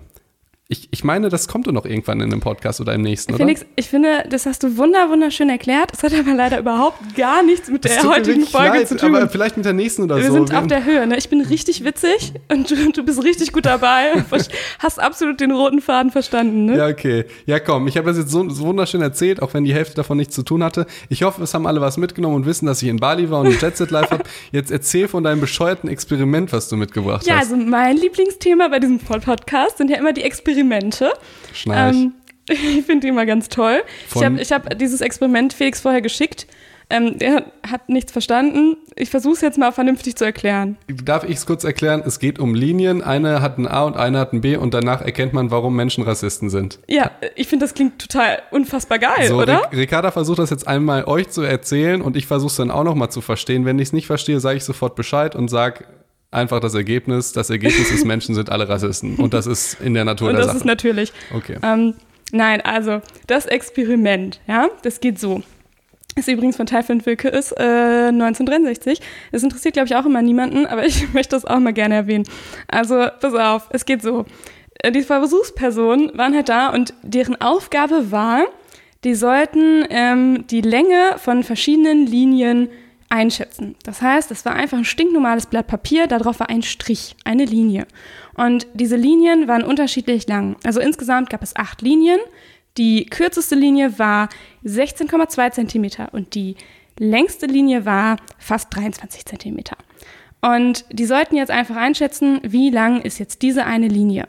Ich, 0.71 0.87
ich 0.91 1.03
meine, 1.03 1.29
das 1.29 1.47
kommt 1.47 1.65
doch 1.65 1.71
noch 1.71 1.83
irgendwann 1.83 2.21
in 2.21 2.31
einem 2.31 2.41
Podcast 2.41 2.79
oder 2.79 2.93
im 2.93 3.01
nächsten, 3.01 3.35
Felix, 3.35 3.61
oder? 3.61 3.71
ich 3.75 3.89
finde, 3.89 4.25
das 4.29 4.45
hast 4.45 4.61
du 4.61 4.77
wunder, 4.77 5.09
wunderschön 5.09 5.49
erklärt. 5.49 5.91
Das 5.91 6.03
hat 6.03 6.13
aber 6.13 6.35
leider 6.35 6.59
überhaupt 6.59 7.15
gar 7.15 7.41
nichts 7.41 7.71
mit 7.71 7.85
der 7.85 8.03
heutigen 8.03 8.45
Folge 8.45 8.77
leid, 8.77 8.87
zu 8.87 8.95
tun. 8.95 9.15
Aber 9.15 9.27
vielleicht 9.29 9.57
mit 9.57 9.65
der 9.65 9.73
nächsten 9.73 10.03
oder 10.03 10.17
Wir 10.17 10.25
so. 10.25 10.33
Wir 10.33 10.45
sind 10.45 10.55
auf 10.55 10.67
der 10.67 10.85
Höhe. 10.85 11.07
Ne? 11.07 11.17
Ich 11.17 11.27
bin 11.27 11.41
richtig 11.41 11.83
witzig 11.83 12.33
und 12.49 12.69
du, 12.69 12.91
du 12.91 13.03
bist 13.03 13.23
richtig 13.23 13.51
gut 13.51 13.65
dabei 13.65 14.23
hast 14.79 14.99
absolut 14.99 15.39
den 15.39 15.49
roten 15.49 15.81
Faden 15.81 16.11
verstanden. 16.11 16.65
Ne? 16.65 16.77
Ja, 16.77 16.87
okay. 16.87 17.25
Ja, 17.47 17.59
komm, 17.59 17.87
ich 17.87 17.97
habe 17.97 18.07
das 18.07 18.19
jetzt 18.19 18.29
so, 18.29 18.47
so, 18.47 18.67
wunderschön 18.67 19.01
erzählt, 19.01 19.41
auch 19.41 19.55
wenn 19.55 19.63
die 19.63 19.73
Hälfte 19.73 19.95
davon 19.95 20.17
nichts 20.17 20.35
zu 20.35 20.43
tun 20.43 20.63
hatte. 20.63 20.85
Ich 21.09 21.23
hoffe, 21.23 21.41
es 21.41 21.55
haben 21.55 21.65
alle 21.65 21.81
was 21.81 21.97
mitgenommen 21.97 22.35
und 22.35 22.45
wissen, 22.45 22.67
dass 22.67 22.83
ich 22.83 22.89
in 22.89 22.97
Bali 22.97 23.31
war 23.31 23.39
und 23.39 23.47
ein 23.47 23.57
Jetset 23.59 23.89
live 23.89 24.11
habe. 24.11 24.23
Jetzt 24.51 24.69
erzähl 24.69 25.07
von 25.07 25.23
deinem 25.23 25.41
bescheuerten 25.41 25.89
Experiment, 25.89 26.53
was 26.53 26.69
du 26.69 26.77
mitgebracht 26.77 27.25
ja, 27.25 27.37
hast. 27.37 27.49
Ja, 27.49 27.55
also 27.55 27.67
mein 27.67 27.97
Lieblingsthema 27.97 28.67
bei 28.67 28.77
diesem 28.77 28.99
Podcast 28.99 29.79
sind 29.79 29.89
ja 29.89 29.97
immer 29.97 30.13
die 30.13 30.21
Experimente. 30.21 30.58
Schnarch. 31.53 31.95
Ähm, 31.95 32.13
ich 32.49 32.85
finde 32.85 33.01
die 33.01 33.07
immer 33.07 33.25
ganz 33.25 33.49
toll. 33.49 33.83
Von 34.07 34.37
ich 34.37 34.51
habe 34.51 34.69
hab 34.69 34.79
dieses 34.79 35.01
Experiment 35.01 35.53
Felix 35.53 35.81
vorher 35.81 36.01
geschickt. 36.01 36.47
Ähm, 36.91 37.19
der 37.19 37.45
hat 37.69 37.87
nichts 37.87 38.11
verstanden. 38.11 38.75
Ich 38.95 39.11
versuche 39.11 39.33
es 39.33 39.41
jetzt 39.41 39.59
mal 39.59 39.71
vernünftig 39.71 40.15
zu 40.15 40.25
erklären. 40.25 40.75
Darf 40.87 41.23
ich 41.23 41.35
es 41.35 41.45
kurz 41.45 41.63
erklären? 41.63 42.01
Es 42.03 42.17
geht 42.17 42.39
um 42.39 42.55
Linien. 42.55 43.03
Eine 43.03 43.43
hat 43.43 43.59
ein 43.59 43.67
A 43.67 43.83
und 43.83 43.95
eine 43.95 44.17
hat 44.17 44.33
ein 44.33 44.41
B 44.41 44.57
und 44.57 44.73
danach 44.73 45.01
erkennt 45.01 45.31
man, 45.31 45.51
warum 45.51 45.75
Menschen 45.75 46.03
Rassisten 46.03 46.49
sind. 46.49 46.79
Ja, 46.87 47.11
ich 47.35 47.47
finde, 47.47 47.65
das 47.65 47.75
klingt 47.75 47.99
total 47.99 48.39
unfassbar 48.49 48.97
geil, 48.97 49.27
so, 49.27 49.37
oder? 49.37 49.69
Ricarda 49.71 50.09
versucht 50.09 50.39
das 50.39 50.49
jetzt 50.49 50.67
einmal 50.67 51.03
euch 51.03 51.29
zu 51.29 51.43
erzählen 51.43 52.01
und 52.01 52.17
ich 52.17 52.25
versuche 52.25 52.49
es 52.49 52.55
dann 52.55 52.71
auch 52.71 52.83
nochmal 52.83 53.11
zu 53.11 53.21
verstehen. 53.21 53.65
Wenn 53.65 53.77
ich 53.77 53.89
es 53.89 53.93
nicht 53.93 54.07
verstehe, 54.07 54.39
sage 54.39 54.57
ich 54.57 54.63
sofort 54.63 54.95
Bescheid 54.95 55.35
und 55.35 55.47
sage, 55.47 55.85
einfach 56.31 56.59
das 56.59 56.73
Ergebnis. 56.73 57.31
Das 57.31 57.49
Ergebnis 57.49 57.91
ist, 57.91 58.05
Menschen 58.05 58.35
sind 58.35 58.51
alle 58.51 58.67
Rassisten. 58.69 59.15
Und 59.15 59.33
das 59.33 59.47
ist 59.47 59.79
in 59.81 59.93
der 59.93 60.05
Natur 60.05 60.29
und 60.29 60.35
der 60.35 60.43
Sache. 60.43 60.53
das 60.53 60.61
ist 60.61 60.65
natürlich. 60.65 61.13
Okay. 61.33 61.57
Ähm, 61.63 61.95
nein, 62.31 62.61
also 62.61 63.01
das 63.27 63.45
Experiment, 63.45 64.39
ja, 64.47 64.69
das 64.83 64.99
geht 64.99 65.19
so. 65.19 65.43
Das 66.15 66.27
übrigens 66.27 66.57
von 66.57 66.65
Typhon 66.65 67.05
Wilke 67.05 67.29
ist 67.29 67.53
äh, 67.53 68.07
1963. 68.09 68.99
Das 69.31 69.43
interessiert, 69.43 69.75
glaube 69.75 69.87
ich, 69.87 69.95
auch 69.95 70.05
immer 70.05 70.21
niemanden, 70.21 70.65
aber 70.65 70.85
ich 70.85 71.13
möchte 71.13 71.35
das 71.35 71.45
auch 71.45 71.59
mal 71.59 71.73
gerne 71.73 71.95
erwähnen. 71.95 72.25
Also, 72.67 73.07
pass 73.19 73.33
auf, 73.33 73.69
es 73.71 73.85
geht 73.85 74.01
so. 74.01 74.25
Äh, 74.79 74.91
die 74.91 75.03
Versuchspersonen 75.03 76.17
waren 76.17 76.35
halt 76.35 76.49
da 76.49 76.69
und 76.69 76.93
deren 77.03 77.39
Aufgabe 77.39 78.11
war, 78.11 78.45
die 79.03 79.15
sollten 79.15 79.85
ähm, 79.89 80.45
die 80.49 80.61
Länge 80.61 81.15
von 81.17 81.43
verschiedenen 81.43 82.05
Linien 82.05 82.69
einschätzen. 83.09 83.75
Das 83.83 84.01
heißt, 84.01 84.31
es 84.31 84.45
war 84.45 84.53
einfach 84.53 84.77
ein 84.77 84.85
stinknormales 84.85 85.47
Blatt 85.47 85.67
Papier, 85.67 86.07
darauf 86.07 86.39
war 86.39 86.49
ein 86.49 86.61
Strich, 86.61 87.15
eine 87.25 87.45
Linie. 87.45 87.87
Und 88.35 88.67
diese 88.73 88.95
Linien 88.95 89.47
waren 89.47 89.63
unterschiedlich 89.63 90.27
lang. 90.27 90.55
Also 90.63 90.79
insgesamt 90.79 91.29
gab 91.29 91.41
es 91.41 91.55
acht 91.55 91.81
Linien. 91.81 92.19
Die 92.77 93.05
kürzeste 93.05 93.55
Linie 93.55 93.97
war 93.97 94.29
16,2 94.63 95.51
Zentimeter 95.51 96.13
und 96.13 96.35
die 96.35 96.55
längste 96.97 97.47
Linie 97.47 97.85
war 97.85 98.17
fast 98.37 98.73
23 98.75 99.25
Zentimeter. 99.25 99.75
Und 100.41 100.85
die 100.91 101.05
sollten 101.05 101.35
jetzt 101.35 101.51
einfach 101.51 101.75
einschätzen, 101.75 102.39
wie 102.43 102.69
lang 102.69 103.01
ist 103.01 103.19
jetzt 103.19 103.41
diese 103.41 103.65
eine 103.65 103.87
Linie. 103.87 104.25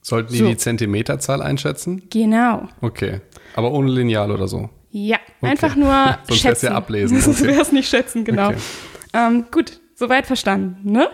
Sollten 0.00 0.32
die 0.32 0.38
so. 0.38 0.46
die 0.46 0.56
Zentimeterzahl 0.56 1.42
einschätzen? 1.42 2.02
Genau. 2.10 2.68
Okay. 2.80 3.20
Aber 3.54 3.72
ohne 3.72 3.90
Lineal 3.90 4.30
oder 4.30 4.48
so? 4.48 4.70
Ja, 4.96 5.18
okay. 5.40 5.50
einfach 5.50 5.74
nur 5.74 5.92
Sonst 6.28 6.40
schätzen. 6.40 6.66
ja 6.66 6.72
ablesen. 6.76 7.20
Sonst 7.20 7.40
okay. 7.40 7.50
wäre 7.50 7.62
es 7.62 7.72
nicht 7.72 7.88
schätzen, 7.88 8.24
genau. 8.24 8.50
Okay. 8.50 8.58
Ähm, 9.12 9.46
gut, 9.50 9.80
soweit 9.96 10.24
verstanden, 10.24 10.92
ne? 10.92 11.08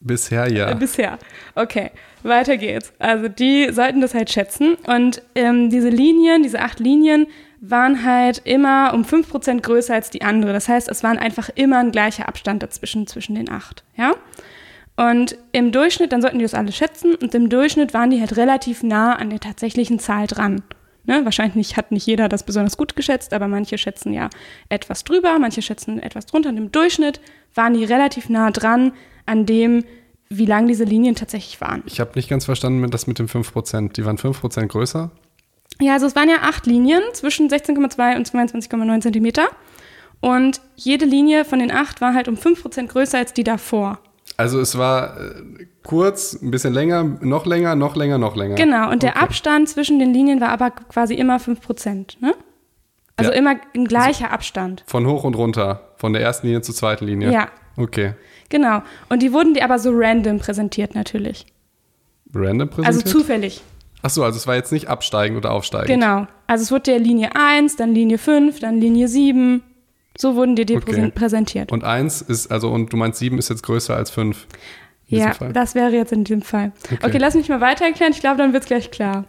Bisher 0.00 0.50
ja. 0.50 0.70
Äh, 0.70 0.74
bisher. 0.74 1.18
Okay, 1.54 1.90
weiter 2.22 2.56
geht's. 2.56 2.94
Also 2.98 3.28
die 3.28 3.68
sollten 3.72 4.00
das 4.00 4.14
halt 4.14 4.30
schätzen. 4.30 4.76
Und 4.86 5.20
ähm, 5.34 5.68
diese 5.68 5.90
Linien, 5.90 6.42
diese 6.42 6.60
acht 6.60 6.80
Linien, 6.80 7.26
waren 7.60 8.06
halt 8.06 8.40
immer 8.44 8.94
um 8.94 9.02
5% 9.02 9.60
größer 9.60 9.92
als 9.92 10.08
die 10.08 10.22
andere. 10.22 10.54
Das 10.54 10.70
heißt, 10.70 10.88
es 10.88 11.02
waren 11.02 11.18
einfach 11.18 11.50
immer 11.54 11.76
ein 11.76 11.92
gleicher 11.92 12.26
Abstand 12.26 12.62
dazwischen, 12.62 13.06
zwischen 13.06 13.34
den 13.34 13.50
acht. 13.50 13.84
Ja? 13.98 14.14
Und 14.96 15.36
im 15.52 15.72
Durchschnitt, 15.72 16.12
dann 16.12 16.22
sollten 16.22 16.38
die 16.38 16.44
das 16.44 16.54
alle 16.54 16.72
schätzen, 16.72 17.16
und 17.16 17.34
im 17.34 17.50
Durchschnitt 17.50 17.92
waren 17.92 18.08
die 18.08 18.20
halt 18.20 18.38
relativ 18.38 18.82
nah 18.82 19.14
an 19.14 19.28
der 19.28 19.40
tatsächlichen 19.40 19.98
Zahl 19.98 20.26
dran. 20.26 20.62
Ne? 21.10 21.24
Wahrscheinlich 21.24 21.76
hat 21.76 21.90
nicht 21.90 22.06
jeder 22.06 22.28
das 22.28 22.44
besonders 22.44 22.76
gut 22.76 22.94
geschätzt, 22.94 23.32
aber 23.32 23.48
manche 23.48 23.76
schätzen 23.78 24.12
ja 24.12 24.30
etwas 24.68 25.02
drüber, 25.02 25.36
manche 25.40 25.60
schätzen 25.60 26.00
etwas 26.00 26.26
drunter. 26.26 26.50
Und 26.50 26.56
im 26.56 26.70
Durchschnitt 26.70 27.20
waren 27.52 27.74
die 27.74 27.84
relativ 27.84 28.28
nah 28.28 28.52
dran 28.52 28.92
an 29.26 29.44
dem, 29.44 29.84
wie 30.28 30.46
lang 30.46 30.68
diese 30.68 30.84
Linien 30.84 31.16
tatsächlich 31.16 31.60
waren. 31.60 31.82
Ich 31.86 31.98
habe 31.98 32.12
nicht 32.14 32.28
ganz 32.28 32.44
verstanden 32.44 32.88
das 32.92 33.08
mit 33.08 33.18
dem 33.18 33.26
5%. 33.26 33.92
Die 33.94 34.04
waren 34.04 34.18
5% 34.18 34.68
größer. 34.68 35.10
Ja, 35.80 35.94
also 35.94 36.06
es 36.06 36.14
waren 36.14 36.28
ja 36.28 36.42
acht 36.42 36.66
Linien 36.66 37.02
zwischen 37.12 37.48
16,2 37.48 38.14
und 38.14 38.30
22,9 38.30 39.00
Zentimeter. 39.00 39.48
Und 40.20 40.60
jede 40.76 41.06
Linie 41.06 41.44
von 41.44 41.58
den 41.58 41.72
acht 41.72 42.00
war 42.00 42.14
halt 42.14 42.28
um 42.28 42.36
5% 42.36 42.86
größer 42.86 43.18
als 43.18 43.32
die 43.32 43.42
davor. 43.42 43.98
Also 44.40 44.58
es 44.58 44.78
war 44.78 45.20
äh, 45.20 45.66
kurz, 45.84 46.32
ein 46.40 46.50
bisschen 46.50 46.72
länger, 46.72 47.02
noch 47.04 47.44
länger, 47.44 47.74
noch 47.74 47.94
länger, 47.94 48.16
noch 48.16 48.36
länger. 48.36 48.54
Genau, 48.54 48.90
und 48.90 49.02
der 49.02 49.10
Okay. 49.10 49.20
Abstand 49.24 49.68
zwischen 49.68 49.98
den 49.98 50.14
Linien 50.14 50.40
war 50.40 50.48
aber 50.48 50.70
quasi 50.70 51.12
immer 51.14 51.36
5%. 51.38 52.16
Ne? 52.20 52.32
Also 53.16 53.32
Ja. 53.32 53.36
immer 53.36 53.56
ein 53.74 53.84
gleicher 53.84 54.30
Abstand. 54.32 54.82
Von 54.86 55.06
hoch 55.06 55.24
und 55.24 55.34
runter. 55.36 55.92
Von 55.98 56.14
der 56.14 56.22
ersten 56.22 56.46
Linie 56.46 56.62
zur 56.62 56.74
zweiten 56.74 57.04
Linie. 57.04 57.30
Ja, 57.30 57.48
Okay. 57.76 58.14
genau. 58.48 58.82
Und 59.10 59.20
die 59.20 59.34
wurden 59.34 59.52
dir 59.52 59.62
aber 59.64 59.78
so 59.78 59.90
random 59.92 60.38
präsentiert 60.38 60.94
natürlich. 60.94 61.44
Random 62.32 62.68
Also 62.70 62.82
präsentiert? 62.82 63.08
zufällig. 63.08 63.62
Achso, 64.02 64.24
also 64.24 64.38
es 64.38 64.46
war 64.46 64.54
jetzt 64.54 64.72
nicht 64.72 64.88
absteigend 64.88 65.36
oder 65.36 65.50
aufsteigend. 65.52 65.88
Genau. 65.88 66.26
Also 66.46 66.62
es 66.62 66.70
wurde 66.72 66.92
dir 66.92 66.98
Linie 66.98 67.30
1, 67.34 67.76
dann 67.76 67.92
Linie 67.94 68.16
5, 68.16 68.58
dann 68.60 68.80
Linie 68.80 69.06
7. 69.08 69.62
So 70.18 70.34
wurden 70.34 70.56
dir 70.56 70.66
die 70.66 70.76
Okay. 70.76 70.92
präsen- 70.92 71.12
präsentiert. 71.12 71.72
Und 71.72 71.84
eins 71.84 72.20
ist, 72.22 72.50
also, 72.50 72.70
und 72.70 72.92
du 72.92 72.96
meinst 72.96 73.18
sieben 73.18 73.38
ist 73.38 73.48
jetzt 73.48 73.62
größer 73.62 73.94
als 73.96 74.10
fünf. 74.10 74.46
Ja, 75.06 75.32
Fall. 75.34 75.52
das 75.52 75.74
wäre 75.74 75.90
jetzt 75.90 76.12
in 76.12 76.24
diesem 76.24 76.42
Fall. 76.42 76.72
Okay, 76.84 76.98
Okay. 77.02 77.18
lass 77.18 77.34
mich 77.34 77.48
mal 77.48 77.60
weiter 77.60 77.84
erklären. 77.84 78.12
Ich 78.12 78.20
glaube, 78.20 78.36
dann 78.38 78.52
wird 78.52 78.62
es 78.62 78.68
gleich 78.68 78.90
klar. 78.90 79.24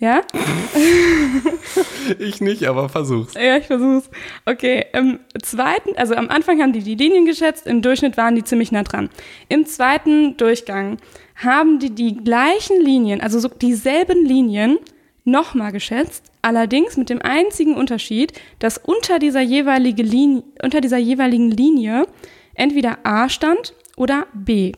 Ja? 0.00 0.20
Ich 2.18 2.40
nicht, 2.40 2.64
aber 2.64 2.88
versuch's. 2.88 3.34
Ja, 3.34 3.56
ich 3.56 3.66
versuch's. 3.66 4.10
Okay, 4.44 4.84
im 4.92 5.20
zweiten, 5.40 5.96
also 5.96 6.14
am 6.14 6.28
Anfang 6.28 6.60
haben 6.60 6.72
die 6.72 6.80
die 6.82 6.96
Linien 6.96 7.24
geschätzt, 7.26 7.66
im 7.66 7.80
Durchschnitt 7.82 8.16
waren 8.16 8.34
die 8.34 8.42
ziemlich 8.44 8.72
nah 8.72 8.82
dran. 8.82 9.08
Im 9.48 9.66
zweiten 9.66 10.36
Durchgang 10.36 10.96
haben 11.36 11.78
die 11.78 11.90
die 11.94 12.16
gleichen 12.16 12.80
Linien, 12.80 13.20
also 13.20 13.38
so 13.38 13.48
dieselben 13.48 14.24
Linien, 14.26 14.78
nochmal 15.24 15.70
geschätzt, 15.72 16.31
allerdings 16.42 16.96
mit 16.96 17.08
dem 17.08 17.22
einzigen 17.22 17.74
Unterschied, 17.74 18.32
dass 18.58 18.78
unter 18.78 19.18
dieser, 19.18 19.40
jeweilige 19.40 20.02
Linie, 20.02 20.42
unter 20.62 20.80
dieser 20.80 20.98
jeweiligen 20.98 21.50
Linie 21.50 22.06
entweder 22.54 22.98
A 23.04 23.28
stand 23.28 23.74
oder 23.96 24.26
B. 24.34 24.72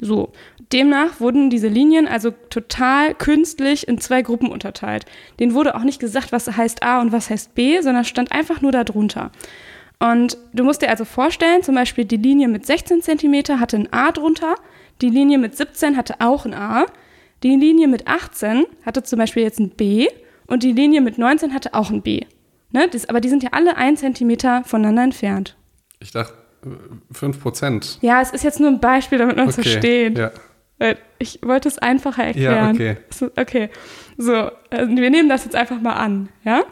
So, 0.00 0.32
demnach 0.72 1.20
wurden 1.20 1.48
diese 1.48 1.68
Linien 1.68 2.06
also 2.06 2.30
total 2.50 3.14
künstlich 3.14 3.88
in 3.88 3.98
zwei 3.98 4.22
Gruppen 4.22 4.50
unterteilt. 4.50 5.06
Denen 5.40 5.54
wurde 5.54 5.74
auch 5.74 5.84
nicht 5.84 6.00
gesagt, 6.00 6.32
was 6.32 6.54
heißt 6.54 6.82
A 6.82 7.00
und 7.00 7.12
was 7.12 7.30
heißt 7.30 7.54
B, 7.54 7.80
sondern 7.80 8.04
stand 8.04 8.32
einfach 8.32 8.60
nur 8.60 8.72
darunter. 8.72 9.30
Und 9.98 10.36
du 10.52 10.64
musst 10.64 10.82
dir 10.82 10.90
also 10.90 11.06
vorstellen, 11.06 11.62
zum 11.62 11.74
Beispiel 11.74 12.04
die 12.04 12.18
Linie 12.18 12.48
mit 12.48 12.66
16 12.66 13.00
cm 13.00 13.58
hatte 13.58 13.76
ein 13.76 13.92
A 13.92 14.12
drunter, 14.12 14.56
die 15.00 15.08
Linie 15.08 15.38
mit 15.38 15.56
17 15.56 15.96
hatte 15.96 16.16
auch 16.18 16.44
ein 16.44 16.52
A, 16.52 16.84
die 17.42 17.56
Linie 17.56 17.88
mit 17.88 18.06
18 18.06 18.66
hatte 18.84 19.02
zum 19.02 19.18
Beispiel 19.18 19.42
jetzt 19.42 19.60
ein 19.60 19.70
B 19.70 20.08
und 20.46 20.62
die 20.62 20.72
Linie 20.72 21.00
mit 21.00 21.18
19 21.18 21.52
hatte 21.54 21.74
auch 21.74 21.90
ein 21.90 22.02
B. 22.02 22.20
Ne? 22.72 22.88
Das, 22.90 23.08
aber 23.08 23.20
die 23.20 23.28
sind 23.28 23.42
ja 23.42 23.50
alle 23.52 23.76
ein 23.76 23.96
Zentimeter 23.96 24.62
voneinander 24.64 25.02
entfernt. 25.04 25.56
Ich 26.00 26.10
dachte, 26.12 26.34
äh, 26.64 26.68
fünf 27.12 27.40
Prozent. 27.40 27.98
Ja, 28.02 28.20
es 28.20 28.30
ist 28.30 28.44
jetzt 28.44 28.60
nur 28.60 28.68
ein 28.70 28.80
Beispiel, 28.80 29.18
damit 29.18 29.36
man 29.36 29.48
es 29.48 29.58
Okay. 29.58 29.68
versteht. 29.70 30.18
Ja. 30.18 30.30
Ich 31.18 31.40
wollte 31.42 31.68
es 31.68 31.78
einfacher 31.78 32.24
erklären. 32.24 32.74
okay. 32.74 32.96
So, 33.08 33.30
Okay, 33.36 33.70
so, 34.18 34.50
also 34.70 34.94
wir 34.96 35.10
nehmen 35.10 35.28
das 35.30 35.44
jetzt 35.44 35.56
einfach 35.56 35.80
mal 35.80 35.94
an, 35.94 36.28
ja? 36.44 36.64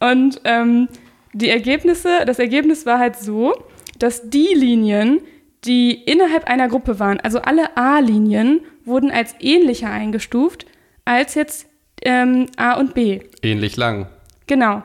Und 0.00 0.40
ähm, 0.44 0.88
die 1.34 1.50
Ergebnisse, 1.50 2.24
das 2.26 2.38
Ergebnis 2.38 2.86
war 2.86 2.98
halt 2.98 3.16
so, 3.16 3.52
dass 3.98 4.30
die 4.30 4.54
Linien, 4.54 5.20
die 5.66 5.92
innerhalb 5.92 6.44
einer 6.44 6.68
Gruppe 6.68 6.98
waren, 6.98 7.20
also 7.20 7.40
alle 7.40 7.76
A-Linien, 7.76 8.60
wurden 8.86 9.10
als 9.10 9.34
ähnlicher 9.40 9.90
eingestuft 9.90 10.64
als 11.04 11.34
jetzt 11.34 11.66
ähm, 12.02 12.46
A 12.56 12.74
und 12.74 12.94
B. 12.94 13.20
Ähnlich 13.42 13.76
lang. 13.76 14.08
Genau. 14.46 14.82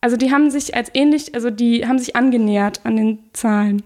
Also 0.00 0.16
die 0.16 0.30
haben 0.32 0.50
sich 0.50 0.74
als 0.74 0.90
ähnlich, 0.94 1.34
also 1.34 1.50
die 1.50 1.86
haben 1.86 1.98
sich 1.98 2.16
angenähert 2.16 2.80
an 2.84 2.96
den 2.96 3.18
Zahlen. 3.32 3.82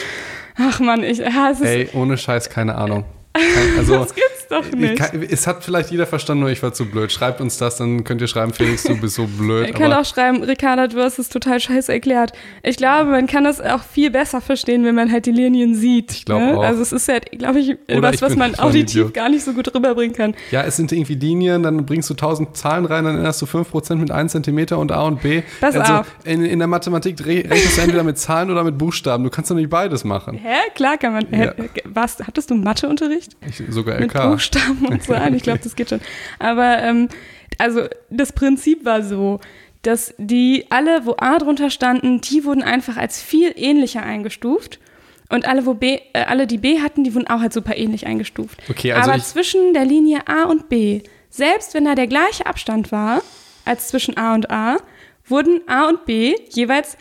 Ach 0.56 0.80
man, 0.80 1.02
ich, 1.02 1.18
ja, 1.18 1.50
es 1.50 1.60
Ey, 1.62 1.88
ohne 1.94 2.18
Scheiß, 2.18 2.50
keine 2.50 2.74
Ahnung. 2.74 3.04
Also, 3.78 4.06
doch 4.52 4.66
ich 4.66 4.74
nicht. 4.74 4.96
kann, 4.96 5.22
es 5.22 5.46
hat 5.46 5.64
vielleicht 5.64 5.90
jeder 5.90 6.06
verstanden, 6.06 6.42
nur 6.42 6.50
ich 6.50 6.62
war 6.62 6.72
zu 6.72 6.86
blöd. 6.86 7.10
Schreibt 7.10 7.40
uns 7.40 7.58
das, 7.58 7.76
dann 7.76 8.04
könnt 8.04 8.20
ihr 8.20 8.28
schreiben, 8.28 8.52
Felix, 8.52 8.84
du 8.84 8.96
bist 9.00 9.16
so 9.16 9.26
blöd. 9.26 9.66
Ihr 9.68 9.74
könnt 9.74 9.94
auch 9.94 10.04
schreiben, 10.04 10.42
Ricarda, 10.42 10.86
du 10.86 11.02
hast 11.02 11.18
es 11.18 11.28
total 11.28 11.58
scheiße 11.60 11.92
erklärt. 11.92 12.32
Ich 12.62 12.76
glaube, 12.76 13.10
man 13.10 13.26
kann 13.26 13.44
das 13.44 13.60
auch 13.60 13.82
viel 13.82 14.10
besser 14.10 14.40
verstehen, 14.40 14.84
wenn 14.84 14.94
man 14.94 15.10
halt 15.10 15.26
die 15.26 15.32
Linien 15.32 15.74
sieht. 15.74 16.12
Ich 16.12 16.24
glaube 16.24 16.44
ne? 16.44 16.58
auch. 16.58 16.62
Also 16.62 16.82
es 16.82 16.92
ist 16.92 17.08
ja, 17.08 17.18
glaube 17.18 17.58
ich, 17.60 17.76
Oder 17.90 18.12
was, 18.20 18.36
man 18.36 18.54
auditiv 18.58 19.12
gar 19.12 19.28
nicht 19.28 19.44
so 19.44 19.52
gut 19.52 19.74
rüberbringen 19.74 20.14
kann. 20.14 20.34
ja, 20.50 20.62
es 20.62 20.76
sind 20.76 20.92
irgendwie 20.92 21.14
Linien, 21.14 21.62
dann 21.62 21.84
bringst 21.86 22.08
du 22.10 22.14
tausend 22.14 22.56
Zahlen 22.56 22.84
rein, 22.84 23.04
dann 23.04 23.16
änderst 23.16 23.40
du 23.42 23.46
5% 23.46 23.96
mit 23.96 24.10
1 24.10 24.32
Zentimeter 24.32 24.78
und 24.78 24.92
A 24.92 25.02
und 25.02 25.22
B. 25.22 25.42
Pass 25.60 25.76
also 25.76 25.92
auf. 25.92 26.06
In, 26.24 26.44
in 26.44 26.58
der 26.58 26.68
Mathematik 26.68 27.20
re- 27.24 27.44
rechnest 27.48 27.76
du 27.78 27.80
entweder 27.82 28.02
mit 28.04 28.18
Zahlen 28.18 28.50
oder 28.50 28.64
mit 28.64 28.78
Buchstaben. 28.78 29.24
Du 29.24 29.30
kannst 29.30 29.50
doch 29.50 29.54
nicht 29.56 29.70
beides 29.70 30.04
machen. 30.04 30.38
Hä? 30.38 30.56
Klar 30.74 30.98
kann 30.98 31.12
man. 31.12 31.26
Ja. 31.30 31.52
Hä? 31.56 31.68
Was? 31.84 32.18
Hattest 32.26 32.50
du 32.50 32.54
Matheunterricht? 32.54 33.36
Ich, 33.48 33.62
sogar 33.68 33.98
LK. 34.00 34.40
Buchstaben 34.50 34.86
und 34.86 35.02
so 35.02 35.14
an. 35.14 35.34
Ich 35.34 35.42
glaube, 35.42 35.60
das 35.62 35.76
geht 35.76 35.90
schon. 35.90 36.00
Aber 36.38 36.78
ähm, 36.82 37.08
also 37.58 37.86
das 38.10 38.32
Prinzip 38.32 38.84
war 38.84 39.02
so, 39.02 39.40
dass 39.82 40.14
die 40.18 40.66
alle, 40.70 41.06
wo 41.06 41.16
A 41.18 41.38
drunter 41.38 41.70
standen, 41.70 42.20
die 42.20 42.44
wurden 42.44 42.62
einfach 42.62 42.96
als 42.96 43.20
viel 43.20 43.52
ähnlicher 43.56 44.02
eingestuft. 44.02 44.78
Und 45.28 45.46
alle, 45.46 45.64
wo 45.64 45.74
B, 45.74 45.98
äh, 46.12 46.24
alle, 46.24 46.46
die 46.46 46.58
B 46.58 46.80
hatten, 46.80 47.04
die 47.04 47.14
wurden 47.14 47.26
auch 47.26 47.40
als 47.40 47.54
super 47.54 47.76
ähnlich 47.76 48.06
eingestuft. 48.06 48.58
Okay, 48.68 48.92
also 48.92 49.10
Aber 49.10 49.22
zwischen 49.22 49.72
der 49.72 49.84
Linie 49.84 50.28
A 50.28 50.44
und 50.44 50.68
B, 50.68 51.00
selbst 51.30 51.72
wenn 51.72 51.86
da 51.86 51.94
der 51.94 52.06
gleiche 52.06 52.44
Abstand 52.44 52.92
war 52.92 53.22
als 53.64 53.88
zwischen 53.88 54.16
A 54.16 54.34
und 54.34 54.50
A, 54.50 54.76
wurden 55.24 55.60
A 55.68 55.88
und 55.88 56.04
B 56.04 56.34
jeweils 56.50 56.98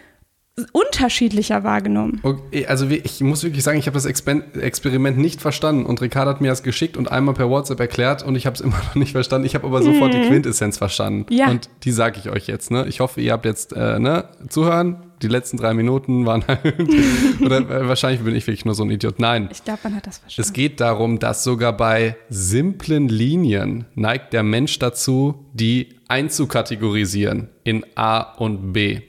unterschiedlicher 0.72 1.64
wahrgenommen. 1.64 2.20
Okay, 2.24 2.66
also 2.68 2.88
ich 2.90 3.22
muss 3.22 3.44
wirklich 3.44 3.64
sagen, 3.64 3.78
ich 3.80 3.88
habe 3.88 3.94
das 3.96 4.06
Experiment 4.06 5.18
nicht 5.18 5.42
verstanden 5.42 5.86
und 5.86 6.02
Ricardo 6.02 6.32
hat 6.32 6.42
mir 6.42 6.50
das 6.50 6.64
geschickt 6.64 6.98
und 6.98 7.12
einmal 7.12 7.34
per 7.34 7.50
WhatsApp 7.50 7.80
erklärt 7.80 8.24
und 8.24 8.36
ich 8.36 8.46
habe 8.46 8.56
es 8.56 8.62
immer 8.66 8.78
noch 8.78 8.96
nicht 8.96 9.12
verstanden. 9.12 9.46
Ich 9.46 9.56
habe 9.56 9.68
aber 9.68 9.82
sofort 9.84 10.14
die 10.14 10.22
Quintessenz 10.22 10.78
verstanden 10.78 11.26
Mhm. 11.30 11.36
Ja. 11.38 11.50
und 11.50 11.70
die 11.84 11.92
sage 11.92 12.20
ich 12.24 12.30
euch 12.30 12.48
jetzt. 12.48 12.72
Ne? 12.72 12.86
Ich 12.88 13.00
hoffe, 13.00 13.22
ihr 13.22 13.32
habt 13.34 13.46
jetzt 13.46 13.74
äh, 13.74 14.00
ne, 14.00 14.26
zuhören. 14.50 14.98
Die 15.22 15.28
letzten 15.28 15.58
drei 15.58 15.74
Minuten 15.74 16.26
waren 16.26 16.46
halt 16.48 16.62
oder 17.42 17.58
äh, 17.58 17.88
wahrscheinlich 17.88 18.22
bin 18.22 18.36
ich 18.36 18.48
wirklich 18.48 18.66
nur 18.66 18.76
so 18.76 18.84
ein 18.84 18.90
Idiot. 18.90 19.20
Nein, 19.20 19.50
Ich 19.52 19.64
glaube, 19.64 19.80
man 19.84 19.96
hat 19.96 20.08
das 20.08 20.20
verstanden. 20.20 20.48
es 20.48 20.54
geht 20.54 20.80
darum, 20.80 21.20
dass 21.20 21.44
sogar 21.44 21.76
bei 21.76 22.16
simplen 22.30 23.08
Linien 23.08 23.86
neigt 23.96 24.34
der 24.34 24.44
Mensch 24.44 24.80
dazu, 24.80 25.46
die 25.54 25.90
einzukategorisieren 26.08 27.50
in 27.64 27.86
A 27.96 28.22
und 28.22 28.74
B. 28.74 29.02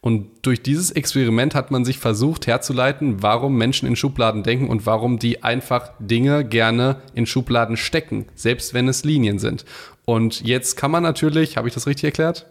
Und 0.00 0.28
durch 0.42 0.62
dieses 0.62 0.90
Experiment 0.90 1.54
hat 1.54 1.70
man 1.70 1.84
sich 1.84 1.98
versucht 1.98 2.46
herzuleiten, 2.46 3.22
warum 3.22 3.56
Menschen 3.56 3.86
in 3.86 3.96
Schubladen 3.96 4.42
denken 4.42 4.68
und 4.68 4.86
warum 4.86 5.18
die 5.18 5.42
einfach 5.42 5.92
Dinge 5.98 6.44
gerne 6.44 6.96
in 7.14 7.26
Schubladen 7.26 7.76
stecken, 7.76 8.26
selbst 8.34 8.74
wenn 8.74 8.88
es 8.88 9.04
Linien 9.04 9.38
sind. 9.38 9.64
Und 10.04 10.42
jetzt 10.42 10.76
kann 10.76 10.90
man 10.90 11.02
natürlich, 11.02 11.56
habe 11.56 11.68
ich 11.68 11.74
das 11.74 11.86
richtig 11.86 12.04
erklärt? 12.04 12.46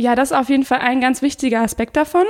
Ja, 0.00 0.14
das 0.14 0.30
ist 0.30 0.36
auf 0.36 0.48
jeden 0.48 0.64
Fall 0.64 0.78
ein 0.78 1.00
ganz 1.00 1.20
wichtiger 1.20 1.60
Aspekt 1.60 1.94
davon. 1.96 2.24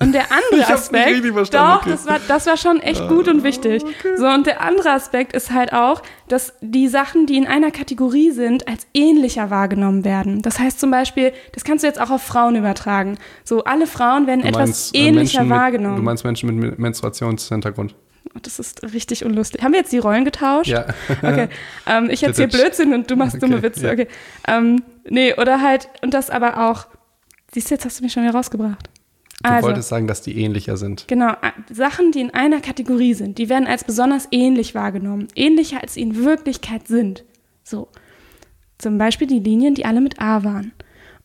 Und 0.00 0.12
der 0.12 0.22
andere 0.30 0.42
Ich 0.52 0.58
nicht 0.58 0.70
Aspekt, 0.70 1.08
richtig 1.08 1.32
verstanden, 1.32 1.72
doch, 1.72 1.80
okay. 1.82 1.90
das 1.90 2.06
war, 2.06 2.20
das 2.28 2.46
war 2.46 2.56
schon 2.56 2.80
echt 2.80 3.08
gut 3.08 3.26
und 3.26 3.42
wichtig. 3.42 3.82
So, 4.16 4.26
und 4.26 4.46
der 4.46 4.60
andere 4.60 4.90
Aspekt 4.90 5.32
ist 5.32 5.50
halt 5.50 5.72
auch, 5.72 6.02
dass 6.28 6.54
die 6.60 6.86
Sachen, 6.86 7.26
die 7.26 7.36
in 7.36 7.46
einer 7.46 7.70
Kategorie 7.72 8.30
sind, 8.30 8.68
als 8.68 8.86
ähnlicher 8.94 9.50
wahrgenommen 9.50 10.04
werden. 10.04 10.42
Das 10.42 10.58
heißt 10.60 10.78
zum 10.78 10.90
Beispiel, 10.90 11.32
das 11.52 11.64
kannst 11.64 11.82
du 11.82 11.88
jetzt 11.88 12.00
auch 12.00 12.10
auf 12.10 12.22
Frauen 12.22 12.54
übertragen. 12.54 13.18
So, 13.42 13.64
alle 13.64 13.86
Frauen 13.88 14.26
werden 14.26 14.44
etwas 14.44 14.68
meinst, 14.68 14.94
äh, 14.94 14.98
ähnlicher 14.98 15.40
Menschen 15.40 15.48
mit, 15.48 15.58
wahrgenommen. 15.58 15.96
Du 15.96 16.02
meinst 16.02 16.24
Menschen 16.24 16.58
mit 16.58 16.78
Menstruationshintergrund. 16.78 17.94
Oh, 18.34 18.38
das 18.42 18.58
ist 18.58 18.82
richtig 18.92 19.24
unlustig. 19.24 19.62
Haben 19.62 19.72
wir 19.72 19.80
jetzt 19.80 19.92
die 19.92 19.98
Rollen 19.98 20.24
getauscht? 20.24 20.68
Ja. 20.68 20.86
Okay. 21.22 21.48
Ähm, 21.86 22.08
ich 22.10 22.22
erzähle. 22.22 22.48
Blödsinn 22.48 22.92
und 22.94 23.10
du 23.10 23.16
machst 23.16 23.42
dumme 23.42 23.56
Okay, 23.56 23.62
Witze. 23.64 23.86
ja. 23.86 23.92
Okay. 23.92 24.08
Ähm, 24.46 24.82
nee, 25.08 25.34
oder 25.34 25.60
halt, 25.60 25.88
und 26.02 26.14
das 26.14 26.30
aber 26.30 26.68
auch. 26.70 26.86
Siehst 27.52 27.70
du, 27.70 27.74
jetzt 27.74 27.84
hast 27.84 28.00
du 28.00 28.04
mich 28.04 28.12
schon 28.12 28.22
wieder 28.24 28.34
rausgebracht. 28.34 28.88
Du 29.42 29.50
Also, 29.50 29.66
wolltest 29.68 29.88
sagen, 29.90 30.06
dass 30.06 30.22
die 30.22 30.38
ähnlicher 30.40 30.76
sind. 30.76 31.06
genau, 31.08 31.28
a- 31.28 31.52
Sachen, 31.72 32.10
die 32.12 32.20
in 32.20 32.30
einer 32.32 32.60
Kategorie 32.60 33.14
sind, 33.14 33.38
die 33.38 33.48
werden 33.48 33.66
als 33.68 33.84
besonders 33.84 34.28
ähnlich 34.30 34.74
wahrgenommen. 34.74 35.28
Ähnlicher, 35.34 35.82
als 35.82 35.94
sie 35.94 36.00
in 36.02 36.24
Wirklichkeit 36.24 36.88
sind. 36.88 37.24
So. 37.62 37.88
Zum 38.78 38.98
Beispiel 38.98 39.26
die 39.26 39.38
Linien, 39.40 39.74
die 39.74 39.84
alle 39.84 40.00
mit 40.00 40.20
A 40.20 40.42
waren. 40.44 40.72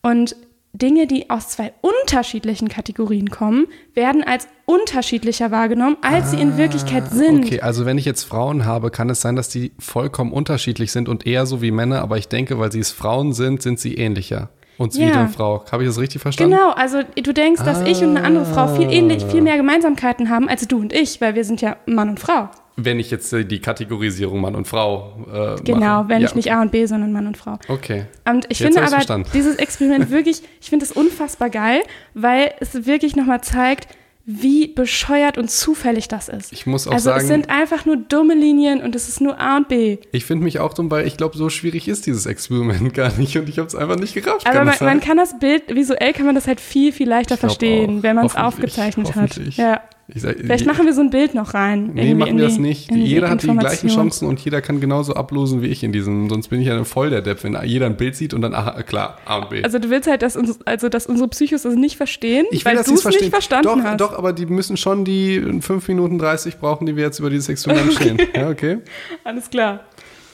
Und 0.02 0.36
Dinge, 0.74 1.06
die 1.06 1.28
aus 1.28 1.48
zwei 1.50 1.72
unterschiedlichen 1.82 2.68
Kategorien 2.68 3.28
kommen, 3.30 3.66
werden 3.94 4.22
als 4.24 4.48
unterschiedlicher 4.64 5.50
wahrgenommen, 5.50 5.96
als 6.00 6.30
sie 6.30 6.40
in 6.40 6.56
Wirklichkeit 6.56 7.10
sind. 7.10 7.44
Ah, 7.44 7.46
Okay, 7.46 7.60
also 7.60 7.84
wenn 7.84 7.98
ich 7.98 8.06
jetzt 8.06 8.24
Frauen 8.24 8.64
habe, 8.64 8.90
kann 8.90 9.10
es 9.10 9.20
sein, 9.20 9.36
dass 9.36 9.48
die 9.50 9.72
vollkommen 9.78 10.32
unterschiedlich 10.32 10.90
sind 10.92 11.08
und 11.10 11.26
eher 11.26 11.44
so 11.44 11.60
wie 11.60 11.70
Männer, 11.70 12.00
aber 12.00 12.16
ich 12.16 12.28
denke, 12.28 12.58
weil 12.58 12.72
sie 12.72 12.80
es 12.80 12.90
Frauen 12.90 13.32
sind, 13.34 13.60
sind 13.62 13.80
sie 13.80 13.94
ähnlicher. 13.96 14.48
Und 14.82 14.92
sie 14.92 15.04
Ja. 15.04 15.12
eine 15.20 15.28
Frau. 15.28 15.64
Habe 15.70 15.84
ich 15.84 15.88
das 15.88 15.98
richtig 16.00 16.20
verstanden? 16.20 16.52
Genau, 16.56 16.70
also 16.72 17.00
du 17.22 17.32
denkst, 17.32 17.62
dass 17.64 17.82
ich 17.82 18.02
und 18.02 18.16
eine 18.16 18.26
andere 18.26 18.44
Frau 18.44 18.66
viel 18.74 18.90
ähnlich, 18.90 19.24
viel 19.24 19.40
mehr 19.40 19.56
Gemeinsamkeiten 19.56 20.28
haben 20.28 20.48
als 20.48 20.66
du 20.66 20.78
und 20.80 20.92
ich, 20.92 21.20
weil 21.20 21.34
wir 21.34 21.44
sind 21.44 21.60
ja 21.60 21.76
Mann 21.86 22.08
und 22.08 22.18
Frau. 22.20 22.48
Wenn 22.76 22.98
ich 22.98 23.10
jetzt 23.10 23.32
äh, 23.34 23.44
die 23.44 23.60
Kategorisierung 23.60 24.40
Mann 24.40 24.54
und 24.56 24.66
Frau 24.66 25.12
äh, 25.32 25.62
Genau, 25.62 25.78
mache. 26.02 26.08
wenn 26.08 26.22
ja. 26.22 26.28
ich 26.28 26.34
nicht 26.34 26.50
A 26.52 26.62
und 26.62 26.72
B, 26.72 26.86
sondern 26.86 27.12
Mann 27.12 27.26
und 27.26 27.36
Frau. 27.36 27.58
Okay. 27.68 28.06
Und 28.24 28.46
ich 28.48 28.58
Jetzt 28.60 28.68
finde 28.68 28.80
aber 28.80 28.88
verstanden. 28.90 29.28
dieses 29.34 29.56
Experiment 29.56 30.10
wirklich, 30.10 30.42
ich 30.60 30.70
finde 30.70 30.84
es 30.86 30.90
unfassbar 30.92 31.50
geil, 31.50 31.82
weil 32.14 32.52
es 32.60 32.86
wirklich 32.86 33.14
nochmal 33.14 33.42
zeigt, 33.42 33.88
wie 34.24 34.68
bescheuert 34.68 35.36
und 35.36 35.50
zufällig 35.50 36.06
das 36.08 36.28
ist. 36.28 36.52
Ich 36.52 36.66
muss 36.66 36.86
auch 36.86 36.92
also 36.92 37.10
sagen- 37.10 37.22
es 37.22 37.28
sind 37.28 37.50
einfach 37.50 37.84
nur 37.84 37.96
dumme 37.96 38.34
Linien 38.34 38.80
und 38.80 38.94
es 38.94 39.08
ist 39.08 39.20
nur 39.20 39.40
A 39.40 39.56
und 39.56 39.68
B. 39.68 39.98
Ich 40.12 40.24
finde 40.24 40.44
mich 40.44 40.60
auch 40.60 40.74
dumm, 40.74 40.90
weil 40.90 41.06
ich 41.06 41.16
glaube, 41.16 41.36
so 41.36 41.50
schwierig 41.50 41.88
ist 41.88 42.06
dieses 42.06 42.26
Experiment 42.26 42.94
gar 42.94 43.12
nicht 43.18 43.36
und 43.36 43.48
ich 43.48 43.58
habe 43.58 43.66
es 43.66 43.74
einfach 43.74 43.96
nicht 43.96 44.14
gerafft. 44.14 44.46
Aber 44.46 44.58
Kann 44.58 44.66
man, 44.66 44.76
man 44.80 45.00
kann 45.00 45.16
das 45.16 45.38
Bild, 45.38 45.74
visuell 45.74 46.12
kann 46.12 46.26
man 46.26 46.34
das 46.34 46.46
halt 46.46 46.60
viel, 46.60 46.92
viel 46.92 47.08
leichter 47.08 47.36
verstehen, 47.36 47.98
auch. 47.98 48.02
wenn 48.04 48.16
man 48.16 48.26
es 48.26 48.36
aufgezeichnet 48.36 49.14
hat. 49.16 49.36
Ja. 49.56 49.80
Sag, 50.14 50.36
Vielleicht 50.36 50.66
machen 50.66 50.84
wir 50.84 50.92
so 50.92 51.00
ein 51.00 51.10
Bild 51.10 51.34
noch 51.34 51.54
rein. 51.54 51.90
Nee, 51.94 52.14
machen 52.14 52.36
wir 52.36 52.44
das 52.44 52.58
nicht. 52.58 52.90
Jeder 52.90 53.30
hat 53.30 53.42
die 53.42 53.48
gleichen. 53.48 53.88
Chancen 53.88 54.28
und 54.28 54.40
jeder 54.40 54.60
kann 54.60 54.80
genauso 54.80 55.14
ablosen 55.14 55.62
wie 55.62 55.68
ich 55.68 55.82
in 55.82 55.92
diesem. 55.92 56.28
Sonst 56.28 56.48
bin 56.48 56.60
ich 56.60 56.66
ja 56.66 56.84
voll 56.84 57.10
der 57.10 57.22
Depp, 57.22 57.42
wenn 57.44 57.56
jeder 57.64 57.86
ein 57.86 57.96
Bild 57.96 58.16
sieht 58.16 58.34
und 58.34 58.42
dann, 58.42 58.54
aha, 58.54 58.82
klar, 58.82 59.18
A 59.24 59.38
und 59.38 59.50
B. 59.50 59.62
Also 59.62 59.78
du 59.78 59.90
willst 59.90 60.08
halt, 60.08 60.22
dass, 60.22 60.36
uns, 60.36 60.60
also, 60.66 60.88
dass 60.88 61.06
unsere 61.06 61.28
Psychos 61.28 61.64
es 61.64 61.74
nicht 61.74 61.96
verstehen, 61.96 62.46
ich 62.50 62.64
will 62.64 62.72
weil 62.72 62.76
das 62.76 62.86
du 62.86 62.94
es 62.94 63.04
nicht 63.04 63.30
verstanden 63.30 63.64
doch, 63.64 63.82
hast. 63.82 64.00
doch, 64.00 64.18
aber 64.18 64.32
die 64.32 64.46
müssen 64.46 64.76
schon 64.76 65.04
die 65.04 65.40
5 65.60 65.88
Minuten 65.88 66.18
30 66.18 66.58
brauchen, 66.58 66.86
die 66.86 66.96
wir 66.96 67.04
jetzt 67.04 67.18
über 67.18 67.30
dieses 67.30 67.48
Experiment 67.48 67.92
stehen. 67.94 68.18
Ja, 68.34 68.50
okay. 68.50 68.78
Alles 69.24 69.48
klar. 69.48 69.80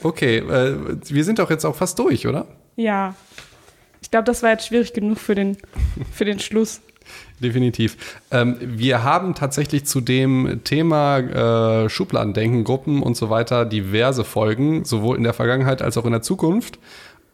Okay, 0.03 0.39
äh, 0.39 0.75
wir 1.09 1.25
sind 1.25 1.39
doch 1.39 1.51
jetzt 1.51 1.65
auch 1.65 1.75
fast 1.75 1.99
durch, 1.99 2.27
oder? 2.27 2.47
Ja. 2.77 3.15
Ich 4.01 4.11
glaube, 4.11 4.25
das 4.25 4.43
war 4.43 4.51
jetzt 4.51 4.67
schwierig 4.67 4.93
genug 4.93 5.19
für 5.19 5.35
den, 5.35 5.57
für 6.13 6.25
den 6.25 6.39
Schluss. 6.39 6.81
Definitiv. 7.41 7.97
Ähm, 8.33 8.57
wir 8.61 9.05
haben 9.05 9.35
tatsächlich 9.35 9.85
zu 9.87 10.01
dem 10.01 10.61
Thema 10.65 11.85
äh, 11.85 11.89
Schubladendenken, 11.89 12.65
Gruppen 12.65 13.03
und 13.03 13.17
so 13.17 13.31
weiter 13.31 13.65
diverse 13.65 14.25
Folgen, 14.25 14.85
sowohl 14.85 15.17
in 15.17 15.23
der 15.23 15.35
Vergangenheit 15.35 15.81
als 15.81 15.97
auch 15.97 16.05
in 16.05 16.13
der 16.13 16.23
Zukunft. 16.23 16.79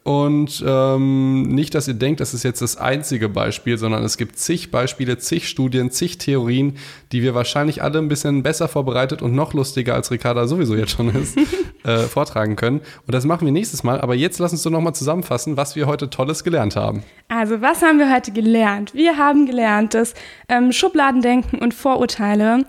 Und 0.05 0.63
ähm, 0.67 1.41
nicht, 1.47 1.73
dass 1.73 1.87
ihr 1.87 1.95
denkt, 1.95 2.19
das 2.19 2.35
ist 2.35 2.43
jetzt 2.43 2.61
das 2.61 2.77
einzige 2.77 3.27
Beispiel, 3.27 3.79
sondern 3.79 4.03
es 4.03 4.17
gibt 4.17 4.37
zig 4.37 4.69
Beispiele, 4.69 5.17
zig 5.17 5.49
Studien, 5.49 5.89
zig 5.89 6.19
Theorien, 6.19 6.77
die 7.11 7.23
wir 7.23 7.33
wahrscheinlich 7.33 7.81
alle 7.81 7.97
ein 7.97 8.07
bisschen 8.07 8.43
besser 8.43 8.67
vorbereitet 8.67 9.23
und 9.23 9.33
noch 9.33 9.55
lustiger 9.55 9.95
als 9.95 10.11
Ricarda 10.11 10.45
sowieso 10.45 10.75
jetzt 10.75 10.91
schon 10.91 11.09
ist, 11.09 11.35
äh, 11.83 11.97
vortragen 12.01 12.55
können. 12.55 12.81
Und 13.07 13.15
das 13.15 13.25
machen 13.25 13.45
wir 13.45 13.51
nächstes 13.51 13.83
Mal. 13.83 13.99
Aber 13.99 14.13
jetzt 14.13 14.37
lass 14.37 14.51
uns 14.51 14.61
doch 14.61 14.69
nochmal 14.69 14.93
zusammenfassen, 14.93 15.57
was 15.57 15.75
wir 15.75 15.87
heute 15.87 16.07
Tolles 16.07 16.43
gelernt 16.43 16.75
haben. 16.75 17.01
Also, 17.27 17.61
was 17.61 17.81
haben 17.81 17.97
wir 17.97 18.13
heute 18.13 18.31
gelernt? 18.31 18.93
Wir 18.93 19.17
haben 19.17 19.47
gelernt, 19.47 19.95
dass 19.95 20.13
ähm, 20.49 20.71
Schubladendenken 20.71 21.57
und 21.57 21.73
Vorurteile 21.73 22.65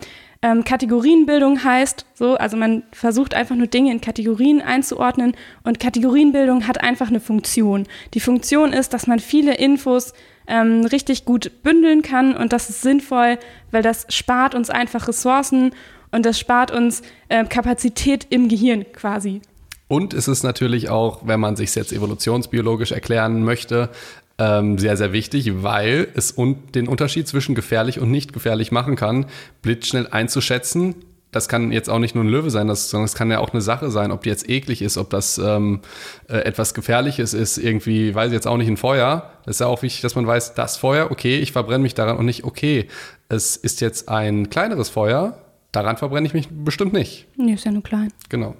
ähm, 0.46 0.62
Kategorienbildung 0.62 1.64
heißt, 1.64 2.06
so, 2.14 2.36
also 2.36 2.56
man 2.56 2.84
versucht 2.92 3.34
einfach 3.34 3.56
nur 3.56 3.66
Dinge 3.66 3.90
in 3.90 4.00
Kategorien 4.00 4.62
einzuordnen 4.62 5.34
und 5.64 5.80
Kategorienbildung 5.80 6.68
hat 6.68 6.80
einfach 6.80 7.08
eine 7.08 7.18
Funktion. 7.18 7.88
Die 8.14 8.20
Funktion 8.20 8.72
ist, 8.72 8.94
dass 8.94 9.08
man 9.08 9.18
viele 9.18 9.56
Infos 9.56 10.12
ähm, 10.46 10.84
richtig 10.84 11.24
gut 11.24 11.50
bündeln 11.64 12.02
kann 12.02 12.36
und 12.36 12.52
das 12.52 12.70
ist 12.70 12.82
sinnvoll, 12.82 13.38
weil 13.72 13.82
das 13.82 14.06
spart 14.08 14.54
uns 14.54 14.70
einfach 14.70 15.08
Ressourcen 15.08 15.72
und 16.12 16.24
das 16.24 16.38
spart 16.38 16.70
uns 16.70 17.02
äh, 17.28 17.44
Kapazität 17.44 18.28
im 18.30 18.48
Gehirn 18.48 18.84
quasi. 18.92 19.40
Und 19.88 20.14
es 20.14 20.28
ist 20.28 20.44
natürlich 20.44 20.90
auch, 20.90 21.26
wenn 21.26 21.40
man 21.40 21.56
sich 21.56 21.74
jetzt 21.74 21.92
evolutionsbiologisch 21.92 22.92
erklären 22.92 23.42
möchte, 23.42 23.90
ähm, 24.38 24.78
sehr, 24.78 24.96
sehr 24.96 25.12
wichtig, 25.12 25.62
weil 25.62 26.08
es 26.14 26.36
un 26.36 26.56
den 26.74 26.88
Unterschied 26.88 27.26
zwischen 27.26 27.54
gefährlich 27.54 28.00
und 28.00 28.10
nicht 28.10 28.32
gefährlich 28.32 28.72
machen 28.72 28.96
kann, 28.96 29.26
blitzschnell 29.62 30.08
einzuschätzen. 30.08 30.94
Das 31.32 31.48
kann 31.48 31.72
jetzt 31.72 31.90
auch 31.90 31.98
nicht 31.98 32.14
nur 32.14 32.24
ein 32.24 32.28
Löwe 32.28 32.50
sein, 32.50 32.66
das, 32.66 32.88
sondern 32.88 33.04
es 33.04 33.14
kann 33.14 33.30
ja 33.30 33.40
auch 33.40 33.52
eine 33.52 33.60
Sache 33.60 33.90
sein, 33.90 34.10
ob 34.10 34.22
die 34.22 34.28
jetzt 34.28 34.48
eklig 34.48 34.80
ist, 34.80 34.96
ob 34.96 35.10
das 35.10 35.38
ähm, 35.38 35.80
äh, 36.28 36.38
etwas 36.38 36.72
Gefährliches 36.72 37.34
ist, 37.34 37.58
irgendwie, 37.58 38.14
weiß 38.14 38.28
ich 38.28 38.34
jetzt 38.34 38.46
auch 38.46 38.56
nicht, 38.56 38.68
ein 38.68 38.76
Feuer. 38.76 39.30
Das 39.44 39.56
ist 39.56 39.60
ja 39.60 39.66
auch 39.66 39.82
wichtig, 39.82 40.02
dass 40.02 40.14
man 40.14 40.26
weiß, 40.26 40.54
das 40.54 40.76
Feuer, 40.76 41.10
okay, 41.10 41.38
ich 41.38 41.52
verbrenne 41.52 41.82
mich 41.82 41.94
daran 41.94 42.16
und 42.16 42.24
nicht, 42.26 42.44
okay, 42.44 42.88
es 43.28 43.56
ist 43.56 43.80
jetzt 43.80 44.08
ein 44.08 44.48
kleineres 44.50 44.88
Feuer, 44.88 45.38
daran 45.72 45.96
verbrenne 45.96 46.26
ich 46.26 46.32
mich 46.32 46.48
bestimmt 46.50 46.92
nicht. 46.92 47.26
Nee, 47.36 47.54
ist 47.54 47.64
ja 47.64 47.72
nur 47.72 47.82
klein. 47.82 48.12
Genau. 48.30 48.54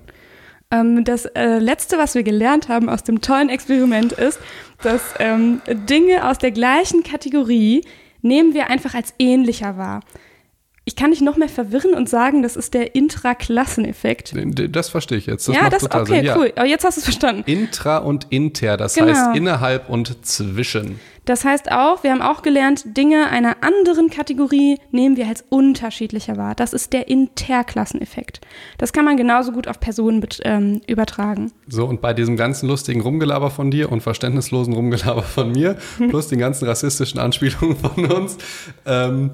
Ähm, 0.70 1.05
das 1.05 1.26
äh, 1.26 1.59
Letzte, 1.59 1.96
was 1.98 2.14
wir 2.14 2.22
gelernt 2.22 2.68
haben 2.68 2.88
aus 2.88 3.05
dem 3.05 3.20
tollen 3.20 3.48
Experiment 3.48 4.12
ist, 4.12 4.38
dass 4.83 5.00
ähm, 5.18 5.61
Dinge 5.88 6.29
aus 6.29 6.38
der 6.38 6.50
gleichen 6.50 7.02
Kategorie 7.02 7.85
nehmen 8.22 8.55
wir 8.55 8.68
einfach 8.68 8.94
als 8.94 9.14
ähnlicher 9.18 9.76
wahr. 9.76 10.00
Ich 10.88 10.94
kann 10.94 11.11
dich 11.11 11.20
noch 11.20 11.37
mehr 11.37 11.48
verwirren 11.48 11.94
und 11.94 12.09
sagen, 12.09 12.42
das 12.42 12.55
ist 12.55 12.72
der 12.72 12.94
Intraklasseneffekt. 12.94 14.35
Das 14.70 14.88
verstehe 14.88 15.18
ich 15.18 15.26
jetzt. 15.26 15.48
Das 15.48 15.57
ja, 15.57 15.68
das 15.68 15.83
total 15.83 16.02
okay, 16.02 16.20
Sinn. 16.24 16.33
Cool. 16.37 16.52
Aber 16.55 16.66
jetzt 16.66 16.85
hast 16.85 16.96
du 16.96 17.00
es 17.00 17.05
verstanden. 17.05 17.42
Intra 17.46 17.98
und 17.98 18.29
inter, 18.31 18.76
das 18.76 18.94
Genau. 18.94 19.09
heißt 19.09 19.37
innerhalb 19.37 19.88
und 19.88 20.24
zwischen. 20.24 21.00
Das 21.26 21.44
heißt 21.44 21.70
auch, 21.72 22.04
wir 22.04 22.12
haben 22.12 22.22
auch 22.22 22.40
gelernt, 22.42 22.96
Dinge 22.96 23.28
einer 23.28 23.56
anderen 23.60 24.10
Kategorie 24.10 24.78
nehmen 24.92 25.16
wir 25.16 25.26
als 25.26 25.44
unterschiedlicher 25.48 26.36
wahr. 26.36 26.54
Das 26.54 26.72
ist 26.72 26.92
der 26.92 27.08
Interklasseneffekt. 27.08 28.40
Das 28.78 28.92
kann 28.92 29.04
man 29.04 29.16
genauso 29.16 29.52
gut 29.52 29.66
auf 29.68 29.80
Personen 29.80 30.24
ähm, 30.44 30.80
übertragen. 30.86 31.52
So, 31.66 31.84
und 31.84 32.00
bei 32.00 32.14
diesem 32.14 32.36
ganzen 32.36 32.68
lustigen 32.68 33.00
Rumgelaber 33.00 33.50
von 33.50 33.72
dir 33.72 33.90
und 33.90 34.02
verständnislosen 34.02 34.72
Rumgelaber 34.72 35.22
von 35.22 35.50
mir, 35.50 35.76
plus 36.08 36.28
den 36.28 36.38
ganzen 36.38 36.66
rassistischen 36.66 37.18
Anspielungen 37.18 37.76
von 37.76 38.06
uns, 38.06 38.38
ähm, 38.86 39.32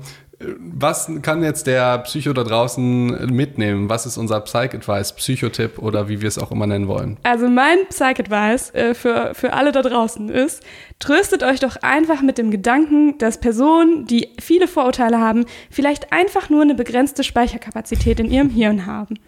was 0.59 1.11
kann 1.23 1.43
jetzt 1.43 1.67
der 1.67 1.99
Psycho 1.99 2.33
da 2.33 2.45
draußen 2.45 3.33
mitnehmen? 3.35 3.89
Was 3.89 4.07
ist 4.07 4.17
unser 4.17 4.41
Psych-Advice, 4.41 5.13
Psychotipp 5.15 5.79
oder 5.79 6.09
wie 6.09 6.21
wir 6.21 6.29
es 6.29 6.39
auch 6.39 6.51
immer 6.51 6.67
nennen 6.67 6.89
wollen? 6.89 7.17
Also 7.23 7.49
mein 7.49 7.79
Psych-Advice 7.89 8.75
äh, 8.75 8.95
für, 8.95 9.35
für 9.35 9.53
alle 9.53 9.73
da 9.73 9.83
draußen 9.83 10.29
ist, 10.29 10.63
tröstet 10.99 11.43
euch 11.43 11.61
doch 11.61 11.77
einfach 11.83 12.23
mit 12.23 12.39
dem 12.39 12.51
Gedanken, 12.51 13.19
dass 13.19 13.39
Personen, 13.39 14.07
die 14.07 14.29
viele 14.41 14.69
Vorurteile 14.69 15.19
haben, 15.19 15.47
vielleicht 15.71 16.13
einfach 16.13 16.49
nur 16.49 16.63
eine 16.63 16.75
begrenzte 16.75 17.25
Speicherkapazität 17.25 18.21
in 18.21 18.31
ihrem 18.31 18.51
Hirn 18.51 18.87
haben. 18.87 19.19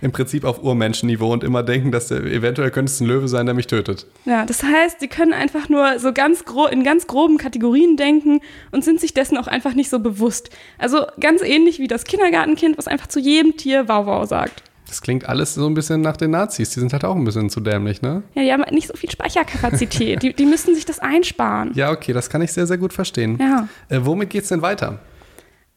Im 0.00 0.10
Prinzip 0.10 0.44
auf 0.44 0.62
Urmenschenniveau 0.62 1.32
und 1.32 1.44
immer 1.44 1.62
denken, 1.62 1.92
dass 1.92 2.08
der, 2.08 2.24
eventuell 2.24 2.70
könnte 2.70 2.90
es 2.90 3.00
ein 3.00 3.06
Löwe 3.06 3.28
sein, 3.28 3.46
der 3.46 3.54
mich 3.54 3.68
tötet. 3.68 4.06
Ja, 4.24 4.44
das 4.44 4.64
heißt, 4.64 4.98
sie 5.00 5.08
können 5.08 5.32
einfach 5.32 5.68
nur 5.68 5.98
so 6.00 6.12
ganz 6.12 6.44
in 6.70 6.82
ganz 6.82 7.06
groben 7.06 7.38
Kategorien 7.38 7.96
denken 7.96 8.40
und 8.72 8.84
sind 8.84 9.00
sich 9.00 9.14
dessen 9.14 9.38
auch 9.38 9.46
einfach 9.46 9.74
nicht 9.74 9.90
so 9.90 10.00
bewusst. 10.00 10.50
Also 10.78 11.06
ganz 11.20 11.42
ähnlich 11.42 11.78
wie 11.78 11.88
das 11.88 12.04
Kindergartenkind, 12.04 12.78
was 12.78 12.88
einfach 12.88 13.06
zu 13.06 13.20
jedem 13.20 13.56
Tier 13.56 13.88
Wow 13.88 14.06
Wow 14.06 14.28
sagt. 14.28 14.62
Das 14.86 15.00
klingt 15.00 15.26
alles 15.26 15.54
so 15.54 15.66
ein 15.66 15.74
bisschen 15.74 16.02
nach 16.02 16.18
den 16.18 16.32
Nazis. 16.32 16.70
Die 16.70 16.80
sind 16.80 16.92
halt 16.92 17.04
auch 17.04 17.16
ein 17.16 17.24
bisschen 17.24 17.48
zu 17.48 17.60
dämlich, 17.60 18.02
ne? 18.02 18.22
Ja, 18.34 18.42
die 18.42 18.52
haben 18.52 18.62
halt 18.62 18.72
nicht 18.72 18.88
so 18.88 18.94
viel 18.94 19.10
Speicherkapazität. 19.10 20.22
die, 20.22 20.34
die 20.34 20.44
müssen 20.44 20.74
sich 20.74 20.84
das 20.84 20.98
einsparen. 20.98 21.72
Ja, 21.74 21.90
okay, 21.90 22.12
das 22.12 22.28
kann 22.28 22.42
ich 22.42 22.52
sehr, 22.52 22.66
sehr 22.66 22.76
gut 22.76 22.92
verstehen. 22.92 23.38
Ja. 23.40 23.68
Äh, 23.88 24.00
womit 24.02 24.28
geht's 24.28 24.48
denn 24.50 24.60
weiter? 24.60 24.98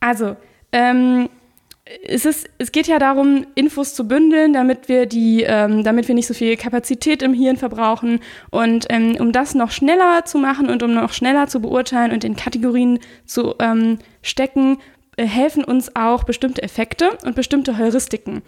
Also, 0.01 0.35
ähm, 0.73 1.29
es, 2.03 2.25
ist, 2.25 2.49
es 2.57 2.71
geht 2.71 2.87
ja 2.87 2.97
darum, 2.97 3.45
Infos 3.53 3.93
zu 3.93 4.07
bündeln, 4.07 4.53
damit 4.53 4.89
wir, 4.89 5.05
die, 5.05 5.43
ähm, 5.43 5.83
damit 5.83 6.07
wir 6.07 6.15
nicht 6.15 6.27
so 6.27 6.33
viel 6.33 6.57
Kapazität 6.57 7.21
im 7.21 7.33
Hirn 7.33 7.57
verbrauchen. 7.57 8.21
Und 8.49 8.87
ähm, 8.89 9.15
um 9.19 9.31
das 9.31 9.53
noch 9.53 9.69
schneller 9.69 10.25
zu 10.25 10.39
machen 10.39 10.69
und 10.69 10.81
um 10.81 10.93
noch 10.93 11.13
schneller 11.13 11.47
zu 11.47 11.59
beurteilen 11.61 12.11
und 12.11 12.23
in 12.23 12.35
Kategorien 12.35 12.99
zu 13.25 13.53
ähm, 13.59 13.99
stecken, 14.25 14.79
äh, 15.17 15.25
helfen 15.25 15.63
uns 15.63 15.95
auch 15.95 16.23
bestimmte 16.23 16.63
Effekte 16.63 17.17
und 17.23 17.35
bestimmte 17.35 17.77
Heuristiken. 17.77 18.41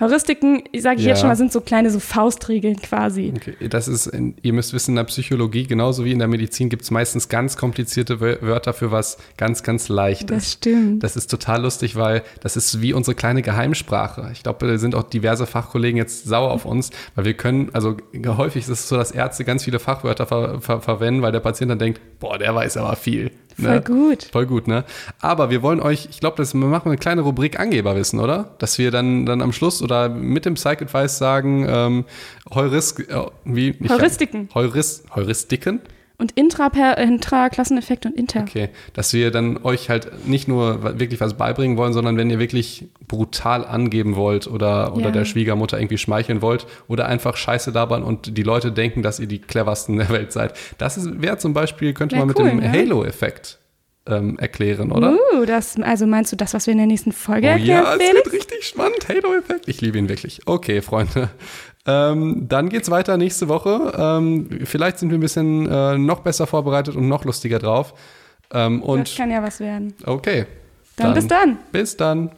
Heuristiken, 0.00 0.64
sage 0.76 0.96
ich 0.98 1.04
Ja. 1.04 1.10
jetzt 1.10 1.20
schon 1.20 1.28
mal, 1.28 1.36
sind 1.36 1.52
so 1.52 1.60
kleine 1.60 1.88
so 1.90 2.00
Faustregeln 2.00 2.76
quasi. 2.82 3.32
Okay, 3.36 3.68
das 3.68 3.86
ist, 3.86 4.08
in, 4.08 4.34
ihr 4.42 4.52
müsst 4.52 4.72
wissen, 4.72 4.90
in 4.90 4.96
der 4.96 5.04
Psychologie, 5.04 5.68
genauso 5.68 6.04
wie 6.04 6.10
in 6.10 6.18
der 6.18 6.26
Medizin, 6.26 6.68
gibt 6.68 6.82
es 6.82 6.90
meistens 6.90 7.28
ganz 7.28 7.56
komplizierte 7.56 8.18
Wör- 8.20 8.42
Wörter 8.42 8.72
für 8.72 8.90
was 8.90 9.18
ganz, 9.36 9.62
ganz 9.62 9.88
leichtes. 9.88 10.26
Das 10.36 10.52
stimmt. 10.54 11.04
Das 11.04 11.14
ist 11.14 11.30
total 11.30 11.62
lustig, 11.62 11.94
weil 11.94 12.22
das 12.40 12.56
ist 12.56 12.82
wie 12.82 12.92
unsere 12.92 13.14
kleine 13.14 13.42
Geheimsprache. 13.42 14.30
Ich 14.32 14.42
glaube, 14.42 14.66
da 14.66 14.78
sind 14.78 14.96
auch 14.96 15.04
diverse 15.04 15.46
Fachkollegen 15.46 15.96
jetzt 15.96 16.24
sauer 16.24 16.50
auf 16.50 16.64
uns, 16.64 16.90
weil 17.14 17.24
wir 17.26 17.34
können, 17.34 17.70
also 17.72 17.96
häufig 18.26 18.64
ist 18.64 18.70
es 18.70 18.88
so, 18.88 18.96
dass 18.96 19.12
Ärzte 19.12 19.44
ganz 19.44 19.62
viele 19.62 19.78
Fachwörter 19.78 20.26
ver 20.26 20.60
ver 20.60 20.80
verwenden, 20.80 21.22
weil 21.22 21.30
der 21.30 21.40
Patient 21.40 21.70
dann 21.70 21.78
denkt, 21.78 22.00
boah, 22.18 22.36
der 22.36 22.52
weiß 22.52 22.78
aber 22.78 22.96
viel. 22.96 23.30
Voll 23.56 23.80
gut. 23.82 24.24
Voll 24.32 24.46
gut, 24.46 24.66
ne? 24.66 24.82
Aber 25.20 25.48
wir 25.48 25.62
wollen 25.62 25.78
euch, 25.78 26.08
ich 26.10 26.18
glaube, 26.18 26.38
wir 26.44 26.54
machen 26.66 26.88
eine 26.88 26.96
kleine 26.98 27.20
Rubrik 27.20 27.60
Angeberwissen, 27.60 28.18
oder? 28.18 28.56
Dass 28.58 28.78
wir 28.78 28.90
dann, 28.90 29.26
dann 29.26 29.40
am 29.42 29.52
Schluss 29.52 29.80
oder 29.84 30.08
mit 30.08 30.44
dem 30.46 30.54
Psych-Advice 30.54 31.18
sagen, 31.18 31.66
ähm, 31.68 32.04
Heuris, 32.52 32.98
äh, 32.98 33.04
wie? 33.44 33.74
Heuristiken. 33.88 34.48
Heuris, 34.54 35.04
Heuristiken? 35.14 35.80
Und 36.16 36.34
Intra- 36.34 36.96
Intra-Klasseneffekt 36.96 38.06
und 38.06 38.14
Inter. 38.16 38.42
Okay, 38.42 38.68
dass 38.92 39.12
wir 39.12 39.32
dann 39.32 39.58
euch 39.64 39.90
halt 39.90 40.28
nicht 40.28 40.46
nur 40.46 40.98
wirklich 41.00 41.20
was 41.20 41.34
beibringen 41.34 41.76
wollen, 41.76 41.92
sondern 41.92 42.16
wenn 42.16 42.30
ihr 42.30 42.38
wirklich 42.38 42.86
brutal 43.08 43.64
angeben 43.64 44.14
wollt 44.14 44.46
oder, 44.46 44.94
oder 44.94 45.06
Ja. 45.06 45.10
der 45.10 45.24
Schwiegermutter 45.24 45.76
irgendwie 45.78 45.98
schmeicheln 45.98 46.40
wollt 46.40 46.66
oder 46.86 47.06
einfach 47.06 47.36
Scheiße 47.36 47.72
labern 47.72 48.04
und 48.04 48.38
die 48.38 48.42
Leute 48.44 48.70
denken, 48.70 49.02
dass 49.02 49.18
ihr 49.18 49.26
die 49.26 49.40
cleversten 49.40 49.96
der 49.96 50.08
Welt 50.10 50.32
seid. 50.32 50.54
Das 50.78 51.00
wäre 51.20 51.38
zum 51.38 51.52
Beispiel, 51.52 51.92
könnte 51.94 52.14
Wär 52.14 52.20
man 52.20 52.28
mit 52.28 52.38
cool, 52.38 52.48
dem 52.48 52.60
ne? 52.60 52.70
Halo-Effekt 52.72 53.58
ähm, 54.06 54.38
erklären, 54.38 54.92
oder? 54.92 55.16
Uh, 55.34 55.44
das, 55.44 55.80
also 55.80 56.06
meinst 56.06 56.32
du 56.32 56.36
das, 56.36 56.54
was 56.54 56.66
wir 56.66 56.72
in 56.72 56.78
der 56.78 56.86
nächsten 56.86 57.12
Folge 57.12 57.46
Oh 57.46 57.50
erklären, 57.50 57.84
ja, 57.84 57.94
es 57.94 58.02
Felix? 58.02 58.24
wird 58.24 58.34
richtig 58.34 58.64
spannend. 58.66 59.08
Halo-Effekt. 59.08 59.68
Ich 59.68 59.80
liebe 59.80 59.98
ihn 59.98 60.08
wirklich. 60.08 60.42
Okay, 60.46 60.82
Freunde. 60.82 61.30
Ähm, 61.86 62.46
dann 62.48 62.70
geht's 62.70 62.90
weiter 62.90 63.16
nächste 63.16 63.48
Woche. 63.48 63.92
Ähm, 63.98 64.48
vielleicht 64.64 64.98
sind 64.98 65.10
wir 65.10 65.18
ein 65.18 65.20
bisschen 65.20 65.66
äh, 65.70 65.98
noch 65.98 66.20
besser 66.20 66.46
vorbereitet 66.46 66.96
und 66.96 67.08
noch 67.08 67.24
lustiger 67.24 67.58
drauf. 67.58 67.94
Ähm, 68.52 68.80
das 68.80 68.88
und 68.88 69.16
kann 69.16 69.30
ja 69.30 69.42
was 69.42 69.60
werden. 69.60 69.94
okay. 70.06 70.46
Dann 70.96 71.12
bis 71.12 71.26
dann. 71.26 71.58
Bis 71.72 71.96
dann. 71.96 72.30